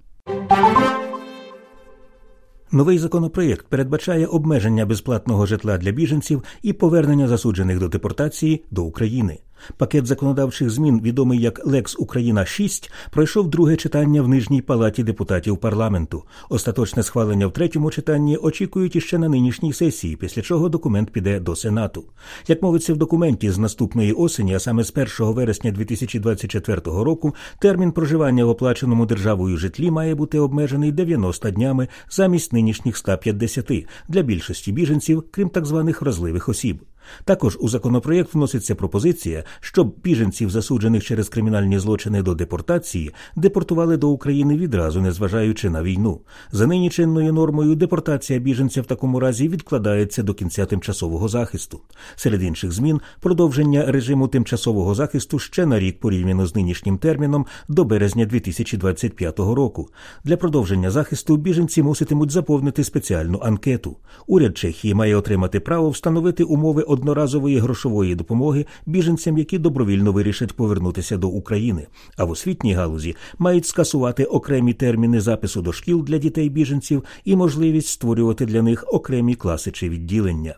Новий 2.71 2.97
законопроєкт 2.97 3.67
передбачає 3.67 4.25
обмеження 4.25 4.85
безплатного 4.85 5.45
житла 5.45 5.77
для 5.77 5.91
біженців 5.91 6.43
і 6.61 6.73
повернення 6.73 7.27
засуджених 7.27 7.79
до 7.79 7.87
депортації 7.87 8.65
до 8.71 8.83
України. 8.83 9.39
Пакет 9.77 10.05
законодавчих 10.05 10.69
змін, 10.69 11.01
відомий 11.01 11.41
як 11.41 11.65
Лекс 11.65 11.95
Україна 11.99 12.45
6 12.45 12.91
пройшов 13.11 13.49
друге 13.49 13.75
читання 13.75 14.21
в 14.21 14.27
нижній 14.27 14.61
палаті 14.61 15.03
депутатів 15.03 15.57
парламенту. 15.57 16.23
Остаточне 16.49 17.03
схвалення 17.03 17.47
в 17.47 17.53
третьому 17.53 17.91
читанні 17.91 18.37
очікують 18.37 18.95
іще 18.95 19.17
на 19.17 19.29
нинішній 19.29 19.73
сесії, 19.73 20.15
після 20.15 20.41
чого 20.41 20.69
документ 20.69 21.09
піде 21.09 21.39
до 21.39 21.55
Сенату. 21.55 22.03
Як 22.47 22.61
мовиться 22.61 22.93
в 22.93 22.97
документі 22.97 23.51
з 23.51 23.57
наступної 23.57 24.13
осені, 24.13 24.55
а 24.55 24.59
саме 24.59 24.83
з 24.83 24.93
1 25.19 25.33
вересня 25.33 25.71
2024 25.71 26.81
року, 26.85 27.35
термін 27.59 27.91
проживання 27.91 28.45
в 28.45 28.49
оплаченому 28.49 29.05
державою 29.05 29.57
житлі 29.57 29.91
має 29.91 30.15
бути 30.15 30.39
обмежений 30.39 30.91
90 30.91 31.51
днями 31.51 31.87
замість 32.09 32.53
нинішніх 32.53 32.97
150 32.97 33.71
для 34.09 34.21
більшості 34.21 34.71
біженців, 34.71 35.23
крім 35.31 35.49
так 35.49 35.65
званих 35.65 36.01
вразливих 36.01 36.49
осіб. 36.49 36.81
Також 37.23 37.57
у 37.59 37.69
законопроєкт 37.69 38.33
вноситься 38.33 38.75
пропозиція, 38.75 39.43
щоб 39.59 39.95
біженців, 40.03 40.49
засуджених 40.49 41.03
через 41.03 41.29
кримінальні 41.29 41.79
злочини 41.79 42.21
до 42.21 42.35
депортації, 42.35 43.13
депортували 43.35 43.97
до 43.97 44.09
України 44.09 44.57
відразу, 44.57 45.01
незважаючи 45.01 45.69
на 45.69 45.83
війну. 45.83 46.21
За 46.51 46.67
нині 46.67 46.89
чинною 46.89 47.33
нормою 47.33 47.75
депортація 47.75 48.39
біженця 48.39 48.81
в 48.81 48.85
такому 48.85 49.19
разі 49.19 49.49
відкладається 49.49 50.23
до 50.23 50.33
кінця 50.33 50.65
тимчасового 50.65 51.27
захисту. 51.27 51.81
Серед 52.15 52.43
інших 52.43 52.71
змін 52.71 53.01
продовження 53.19 53.91
режиму 53.91 54.27
тимчасового 54.27 54.95
захисту 54.95 55.39
ще 55.39 55.65
на 55.65 55.79
рік 55.79 55.99
порівняно 55.99 56.45
з 56.45 56.55
нинішнім 56.55 56.97
терміном 56.97 57.45
до 57.67 57.85
березня 57.85 58.25
2025 58.25 59.39
року. 59.39 59.89
Для 60.23 60.37
продовження 60.37 60.91
захисту 60.91 61.37
біженці 61.37 61.83
муситимуть 61.83 62.31
заповнити 62.31 62.83
спеціальну 62.83 63.39
анкету. 63.43 63.97
Уряд 64.27 64.57
Чехії 64.57 64.93
має 64.93 65.15
отримати 65.15 65.59
право 65.59 65.89
встановити 65.89 66.43
умови 66.43 66.81
одноразової 66.95 67.57
грошової 67.59 68.15
допомоги 68.15 68.65
біженцям, 68.85 69.37
які 69.37 69.57
добровільно 69.57 70.11
вирішать 70.11 70.53
повернутися 70.53 71.17
до 71.17 71.27
України. 71.27 71.87
А 72.17 72.25
в 72.25 72.29
освітній 72.29 72.73
галузі 72.73 73.15
мають 73.37 73.65
скасувати 73.65 74.23
окремі 74.23 74.73
терміни 74.73 75.21
запису 75.21 75.61
до 75.61 75.73
шкіл 75.73 76.03
для 76.03 76.17
дітей 76.17 76.49
біженців 76.49 77.03
і 77.25 77.35
можливість 77.35 77.87
створювати 77.87 78.45
для 78.45 78.61
них 78.61 78.85
окремі 78.87 79.35
класи 79.35 79.71
чи 79.71 79.89
відділення. 79.89 80.55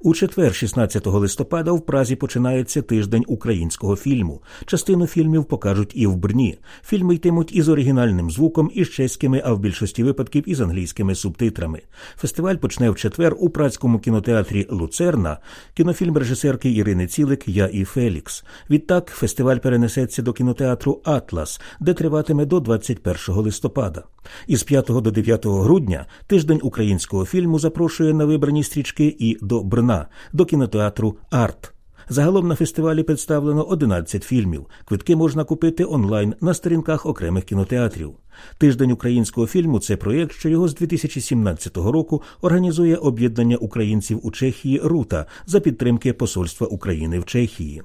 У 0.00 0.14
четвер, 0.14 0.54
16 0.54 1.06
листопада, 1.06 1.72
в 1.72 1.86
Празі 1.86 2.16
починається 2.16 2.82
тиждень 2.82 3.24
українського 3.26 3.96
фільму. 3.96 4.42
Частину 4.66 5.06
фільмів 5.06 5.44
покажуть 5.44 5.92
і 5.94 6.06
в 6.06 6.16
Брні. 6.16 6.58
Фільми 6.84 7.14
йтимуть 7.14 7.56
із 7.56 7.68
оригінальним 7.68 8.30
звуком, 8.30 8.70
із 8.74 8.90
чеськими, 8.90 9.42
а 9.44 9.52
в 9.52 9.58
більшості 9.58 10.04
випадків 10.04 10.48
із 10.48 10.60
англійськими 10.60 11.14
субтитрами. 11.14 11.82
Фестиваль 12.16 12.56
почне 12.56 12.90
в 12.90 12.96
четвер 12.96 13.36
у 13.38 13.50
празькому 13.50 13.98
кінотеатрі 13.98 14.66
Луцерна. 14.70 15.38
Кінофільм 15.74 16.16
режисерки 16.16 16.72
Ірини 16.72 17.06
Цілик 17.06 17.48
Я 17.48 17.66
і 17.66 17.84
Фелікс. 17.84 18.44
Відтак 18.70 19.06
фестиваль 19.06 19.58
перенесеться 19.58 20.22
до 20.22 20.32
кінотеатру 20.32 21.00
Атлас, 21.04 21.60
де 21.80 21.94
триватиме 21.94 22.44
до 22.44 22.60
21 22.60 23.34
листопада. 23.34 24.04
Із 24.46 24.62
5 24.62 24.86
до 24.86 25.10
9 25.10 25.46
грудня 25.46 26.06
тиждень 26.26 26.60
українського 26.62 27.24
фільму 27.24 27.58
запрошує 27.58 28.14
на 28.14 28.24
вибрані 28.24 28.64
стрічки 28.64 29.16
і 29.18 29.38
до 29.42 29.62
Брна 29.62 29.87
до 30.32 30.44
кінотеатру 30.44 31.16
Арт. 31.30 31.72
Загалом 32.08 32.48
на 32.48 32.54
фестивалі 32.54 33.02
представлено 33.02 33.64
11 33.64 34.24
фільмів. 34.24 34.66
Квитки 34.84 35.16
можна 35.16 35.44
купити 35.44 35.84
онлайн 35.84 36.34
на 36.40 36.54
сторінках 36.54 37.06
окремих 37.06 37.44
кінотеатрів. 37.44 38.12
Тиждень 38.58 38.92
українського 38.92 39.46
фільму 39.46 39.78
це 39.78 39.96
проєкт, 39.96 40.32
що 40.32 40.48
його 40.48 40.68
з 40.68 40.74
2017 40.74 41.76
року 41.76 42.22
організує 42.40 42.96
об'єднання 42.96 43.56
українців 43.56 44.20
у 44.22 44.30
Чехії 44.30 44.80
Рута 44.84 45.26
за 45.46 45.60
підтримки 45.60 46.12
Посольства 46.12 46.66
України 46.66 47.18
в 47.18 47.24
Чехії. 47.24 47.82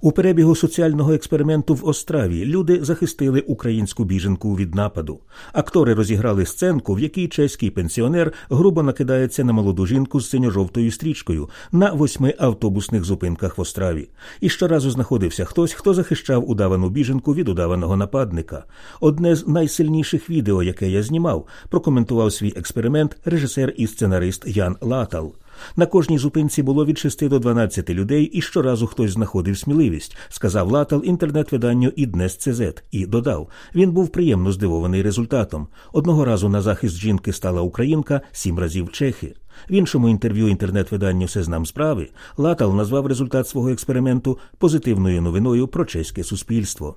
У 0.00 0.12
перебігу 0.12 0.56
соціального 0.56 1.12
експерименту 1.12 1.74
в 1.74 1.86
Остраві 1.86 2.44
люди 2.44 2.84
захистили 2.84 3.40
українську 3.40 4.04
біженку 4.04 4.56
від 4.56 4.74
нападу. 4.74 5.20
Актори 5.52 5.94
розіграли 5.94 6.46
сценку, 6.46 6.94
в 6.94 7.00
якій 7.00 7.28
чеський 7.28 7.70
пенсіонер 7.70 8.32
грубо 8.50 8.82
накидається 8.82 9.44
на 9.44 9.52
молоду 9.52 9.86
жінку 9.86 10.20
з 10.20 10.28
синьо-жовтою 10.28 10.90
стрічкою 10.90 11.48
на 11.72 11.92
восьми 11.92 12.34
автобусних 12.38 13.04
зупинках 13.04 13.58
в 13.58 13.60
Остраві. 13.60 14.08
І 14.40 14.48
щоразу 14.48 14.90
знаходився 14.90 15.44
хтось, 15.44 15.72
хто 15.72 15.94
захищав 15.94 16.50
удавану 16.50 16.90
біженку 16.90 17.34
від 17.34 17.48
удаваного 17.48 17.96
нападника. 17.96 18.64
Одне 19.00 19.36
з 19.36 19.48
найсильніших 19.48 20.30
відео, 20.30 20.62
яке 20.62 20.90
я 20.90 21.02
знімав, 21.02 21.46
прокоментував 21.68 22.32
свій 22.32 22.52
експеримент 22.56 23.16
режисер 23.24 23.74
і 23.76 23.86
сценарист 23.86 24.42
Ян 24.46 24.76
Латал. 24.80 25.34
На 25.76 25.86
кожній 25.86 26.18
зупинці 26.18 26.62
було 26.62 26.86
від 26.86 26.98
6 26.98 27.28
до 27.28 27.38
12 27.38 27.90
людей, 27.90 28.24
і 28.24 28.40
щоразу 28.40 28.86
хтось 28.86 29.10
знаходив 29.10 29.58
сміливість, 29.58 30.16
сказав 30.28 30.70
Латал 30.70 31.02
інтернет-виданню 31.04 31.92
«Іднес 31.96 32.36
ЦЗ» 32.36 32.62
і 32.90 33.06
додав. 33.06 33.48
Він 33.74 33.92
був 33.92 34.08
приємно 34.08 34.52
здивований 34.52 35.02
результатом. 35.02 35.68
Одного 35.92 36.24
разу 36.24 36.48
на 36.48 36.62
захист 36.62 36.96
жінки 36.96 37.32
стала 37.32 37.60
українка, 37.60 38.20
сім 38.32 38.58
разів 38.58 38.92
чехи. 38.92 39.34
В 39.70 39.72
іншому 39.72 40.08
інтерв'ю 40.08 40.48
інтернет-виданню 40.48 41.26
«Все 41.26 41.42
знам 41.42 41.66
справи 41.66 42.08
Латал 42.36 42.74
назвав 42.74 43.06
результат 43.06 43.48
свого 43.48 43.70
експерименту 43.70 44.38
позитивною 44.58 45.22
новиною 45.22 45.68
про 45.68 45.84
чеське 45.84 46.24
суспільство. 46.24 46.96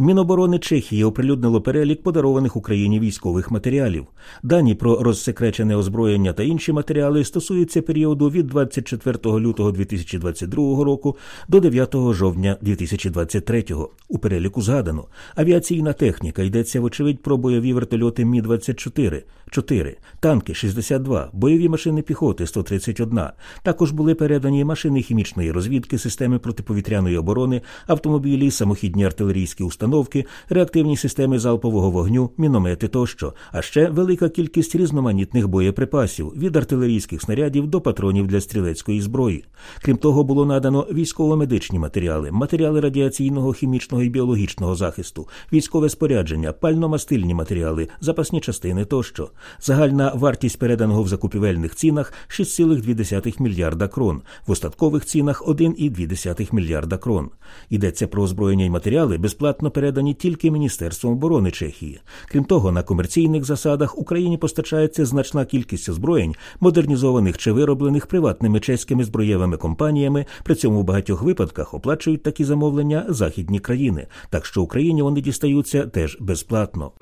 Міноборони 0.00 0.58
Чехії 0.58 1.04
оприлюднило 1.04 1.60
перелік 1.60 2.02
подарованих 2.02 2.56
Україні 2.56 3.00
військових 3.00 3.50
матеріалів. 3.50 4.06
Дані 4.42 4.74
про 4.74 5.02
розсекречене 5.02 5.76
озброєння 5.76 6.32
та 6.32 6.42
інші 6.42 6.72
матеріали 6.72 7.24
стосуються 7.24 7.82
періоду 7.82 8.30
від 8.30 8.46
24 8.46 9.18
лютого 9.24 9.72
2022 9.72 10.84
року 10.84 11.16
до 11.48 11.60
9 11.60 11.94
жовтня 12.12 12.56
2023. 12.60 13.64
У 14.08 14.18
переліку 14.18 14.62
згадано 14.62 15.04
авіаційна 15.34 15.92
техніка 15.92 16.42
йдеться 16.42 16.80
вочевидь 16.80 17.22
про 17.22 17.36
бойові 17.36 17.72
вертольоти 17.72 18.24
Мі 18.24 18.40
24 18.40 19.22
4, 19.50 19.96
танки 20.20 20.54
62, 20.54 21.30
бойові 21.32 21.68
машини 21.68 22.02
піхоти 22.02 22.46
131. 22.46 23.20
Також 23.62 23.90
були 23.90 24.14
передані 24.14 24.64
машини 24.64 25.02
хімічної 25.02 25.52
розвідки, 25.52 25.98
системи 25.98 26.38
протиповітряної 26.38 27.16
оборони, 27.16 27.62
автомобілі, 27.86 28.50
самохідні 28.50 29.04
артилерійські 29.04 29.64
установки, 29.64 29.89
реактивні 30.48 30.96
системи 30.96 31.38
залпового 31.38 31.90
вогню, 31.90 32.30
міномети 32.38 32.88
тощо, 32.88 33.34
а 33.52 33.62
ще 33.62 33.88
велика 33.88 34.28
кількість 34.28 34.74
різноманітних 34.74 35.48
боєприпасів 35.48 36.32
від 36.36 36.56
артилерійських 36.56 37.22
снарядів 37.22 37.66
до 37.66 37.80
патронів 37.80 38.26
для 38.26 38.40
стрілецької 38.40 39.00
зброї. 39.00 39.44
Крім 39.82 39.96
того, 39.96 40.24
було 40.24 40.46
надано 40.46 40.86
військово-медичні 40.92 41.78
матеріали, 41.78 42.30
матеріали 42.30 42.80
радіаційного, 42.80 43.52
хімічного 43.52 44.02
і 44.04 44.08
біологічного 44.08 44.74
захисту, 44.74 45.28
військове 45.52 45.88
спорядження, 45.88 46.52
пально-мастильні 46.52 47.34
матеріали, 47.34 47.88
запасні 48.00 48.40
частини 48.40 48.84
тощо. 48.84 49.30
Загальна 49.60 50.12
вартість 50.14 50.58
переданого 50.58 51.02
в 51.02 51.08
закупівельних 51.08 51.74
цінах 51.74 52.12
6,2 52.28 53.42
мільярда 53.42 53.88
крон, 53.88 54.22
в 54.46 54.50
остаткових 54.50 55.04
цінах 55.04 55.48
1,2 55.48 56.54
мільярда 56.54 56.96
крон. 56.98 57.30
Йдеться 57.70 58.06
про 58.06 58.22
озброєння 58.22 58.64
й 58.64 58.70
матеріали, 58.70 59.18
безплатно 59.18 59.69
передані 59.70 60.14
тільки 60.14 60.50
Міністерством 60.50 61.12
оборони 61.12 61.50
Чехії. 61.50 62.00
Крім 62.28 62.44
того, 62.44 62.72
на 62.72 62.82
комерційних 62.82 63.44
засадах 63.44 63.98
Україні 63.98 64.38
постачається 64.38 65.06
значна 65.06 65.44
кількість 65.44 65.88
озброєнь, 65.88 66.34
модернізованих 66.60 67.38
чи 67.38 67.52
вироблених 67.52 68.06
приватними 68.06 68.60
чеськими 68.60 69.04
зброєвими 69.04 69.56
компаніями. 69.56 70.26
При 70.44 70.54
цьому 70.54 70.80
в 70.80 70.84
багатьох 70.84 71.22
випадках 71.22 71.74
оплачують 71.74 72.22
такі 72.22 72.44
замовлення 72.44 73.06
західні 73.08 73.60
країни, 73.60 74.06
так 74.30 74.46
що 74.46 74.62
Україні 74.62 75.02
вони 75.02 75.20
дістаються 75.20 75.86
теж 75.86 76.16
безплатно. 76.20 76.92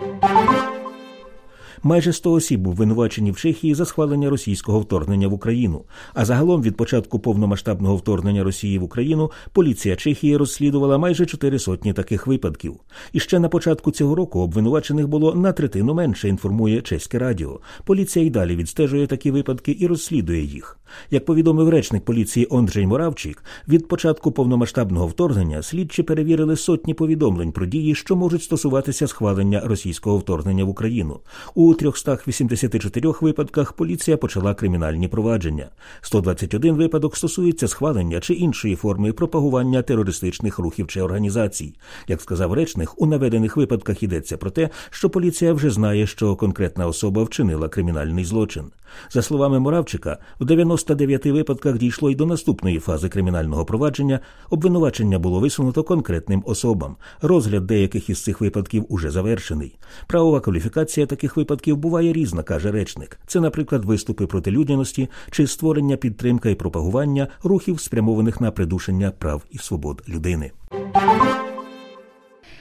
Майже 1.82 2.12
100 2.12 2.32
осіб 2.32 2.68
обвинувачені 2.68 3.30
в 3.30 3.36
Чехії 3.36 3.74
за 3.74 3.84
схвалення 3.84 4.30
російського 4.30 4.80
вторгнення 4.80 5.28
в 5.28 5.32
Україну. 5.32 5.84
А 6.14 6.24
загалом 6.24 6.62
від 6.62 6.76
початку 6.76 7.18
повномасштабного 7.18 7.96
вторгнення 7.96 8.44
Росії 8.44 8.78
в 8.78 8.82
Україну 8.82 9.30
поліція 9.52 9.96
Чехії 9.96 10.36
розслідувала 10.36 10.98
майже 10.98 11.26
чотири 11.26 11.58
сотні 11.58 11.92
таких 11.92 12.26
випадків. 12.26 12.74
І 13.12 13.20
ще 13.20 13.38
на 13.38 13.48
початку 13.48 13.90
цього 13.90 14.14
року 14.14 14.40
обвинувачених 14.40 15.08
було 15.08 15.34
на 15.34 15.52
третину 15.52 15.94
менше. 15.94 16.28
Інформує 16.28 16.80
чеське 16.80 17.18
радіо. 17.18 17.60
Поліція 17.84 18.24
й 18.24 18.30
далі 18.30 18.56
відстежує 18.56 19.06
такі 19.06 19.30
випадки 19.30 19.76
і 19.80 19.86
розслідує 19.86 20.44
їх. 20.44 20.78
Як 21.10 21.24
повідомив 21.24 21.68
речник 21.68 22.04
поліції 22.04 22.46
Ондрей 22.50 22.86
Моравчик, 22.86 23.44
від 23.68 23.88
початку 23.88 24.32
повномасштабного 24.32 25.06
вторгнення 25.06 25.62
слідчі 25.62 26.02
перевірили 26.02 26.56
сотні 26.56 26.94
повідомлень 26.94 27.52
про 27.52 27.66
дії, 27.66 27.94
що 27.94 28.16
можуть 28.16 28.42
стосуватися 28.42 29.06
схвалення 29.06 29.60
російського 29.64 30.18
вторгнення 30.18 30.64
в 30.64 30.68
Україну. 30.68 31.20
У 31.54 31.67
384 31.74 33.12
випадках 33.20 33.72
поліція 33.72 34.16
почала 34.16 34.54
кримінальні 34.54 35.08
провадження. 35.08 35.68
121 36.00 36.76
випадок 36.76 37.16
стосується 37.16 37.68
схвалення 37.68 38.20
чи 38.20 38.34
іншої 38.34 38.76
форми 38.76 39.12
пропагування 39.12 39.82
терористичних 39.82 40.58
рухів 40.58 40.86
чи 40.86 41.00
організацій. 41.02 41.74
Як 42.08 42.20
сказав 42.20 42.52
речник, 42.52 43.02
у 43.02 43.06
наведених 43.06 43.56
випадках 43.56 44.02
йдеться 44.02 44.36
про 44.36 44.50
те, 44.50 44.70
що 44.90 45.10
поліція 45.10 45.52
вже 45.52 45.70
знає, 45.70 46.06
що 46.06 46.36
конкретна 46.36 46.86
особа 46.86 47.22
вчинила 47.22 47.68
кримінальний 47.68 48.24
злочин. 48.24 48.64
За 49.10 49.22
словами 49.22 49.58
Моравчика, 49.58 50.18
в 50.40 50.44
99 50.44 51.26
випадках 51.26 51.78
дійшло 51.78 52.10
й 52.10 52.14
до 52.14 52.26
наступної 52.26 52.78
фази 52.78 53.08
кримінального 53.08 53.64
провадження. 53.64 54.20
Обвинувачення 54.50 55.18
було 55.18 55.40
висунуто 55.40 55.82
конкретним 55.82 56.42
особам. 56.46 56.96
Розгляд 57.22 57.66
деяких 57.66 58.10
із 58.10 58.22
цих 58.22 58.40
випадків 58.40 58.86
уже 58.88 59.10
завершений. 59.10 59.78
Правова 60.06 60.40
кваліфікація 60.40 61.06
таких 61.06 61.36
випадків 61.36 61.76
буває 61.76 62.12
різна, 62.12 62.42
каже 62.42 62.72
речник. 62.72 63.20
Це, 63.26 63.40
наприклад, 63.40 63.84
виступи 63.84 64.26
проти 64.26 64.50
людяності 64.50 65.08
чи 65.30 65.46
створення 65.46 65.96
підтримка 65.96 66.48
і 66.48 66.54
пропагування 66.54 67.26
рухів, 67.42 67.80
спрямованих 67.80 68.40
на 68.40 68.50
придушення 68.50 69.12
прав 69.18 69.42
і 69.50 69.58
свобод 69.58 70.02
людини. 70.08 70.50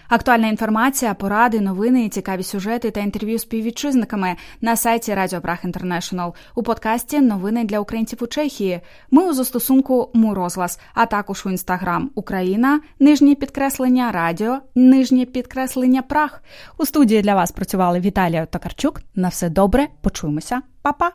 Актуальна 0.10 0.48
інформація, 0.48 1.13
поради, 1.13 1.62
новини, 1.62 2.10
цікаві 2.10 2.43
сюжети 2.43 2.91
та 2.91 3.00
інтерв'ю 3.00 3.39
з 3.39 3.41
співвітчизниками 3.41 4.36
на 4.62 4.76
сайті 4.76 5.13
Радіо 5.13 5.39
Брах 5.39 5.65
Інтернешнл 5.65 6.34
у 6.56 6.63
подкасті 6.63 7.22
Новини 7.22 7.63
для 7.63 7.80
українців 7.80 8.20
у 8.22 8.28
Чехії. 8.28 8.82
Ми 9.12 9.30
у 9.30 9.34
застосунку 9.34 10.12
Мурозглас, 10.13 10.80
а 10.93 11.06
також 11.06 11.46
у 11.46 11.50
інстаграм 11.50 12.10
Україна, 12.15 12.80
нижнє 13.00 13.36
підкреслення 13.36 14.12
Радіо, 14.12 14.60
нижнє 14.76 15.26
підкреслення 15.26 16.02
Прах. 16.02 16.43
У 16.78 16.86
студії 16.86 17.22
для 17.22 17.36
вас 17.36 17.52
працювали 17.52 18.00
Віталія 18.00 18.46
Токарчук. 18.46 19.02
На 19.15 19.28
все 19.28 19.50
добре, 19.50 19.88
почуємося, 20.02 20.62
Па-па! 20.82 21.12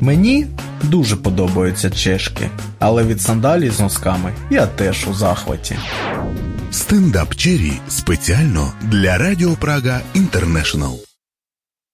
Мені 0.00 0.46
дуже 0.82 1.16
подобаються 1.16 1.90
чешки, 1.90 2.50
але 2.78 3.04
від 3.04 3.20
сандалій 3.20 3.70
з 3.70 3.80
носками 3.80 4.32
я 4.50 4.66
теж 4.66 5.08
у 5.08 5.14
захваті. 5.14 5.76
Стендап 6.70 7.34
Чері 7.34 7.72
спеціально 7.88 8.72
для 8.82 9.18
Радіо 9.18 9.50
Прага 9.60 10.00
Інтернешнл. 10.14 11.07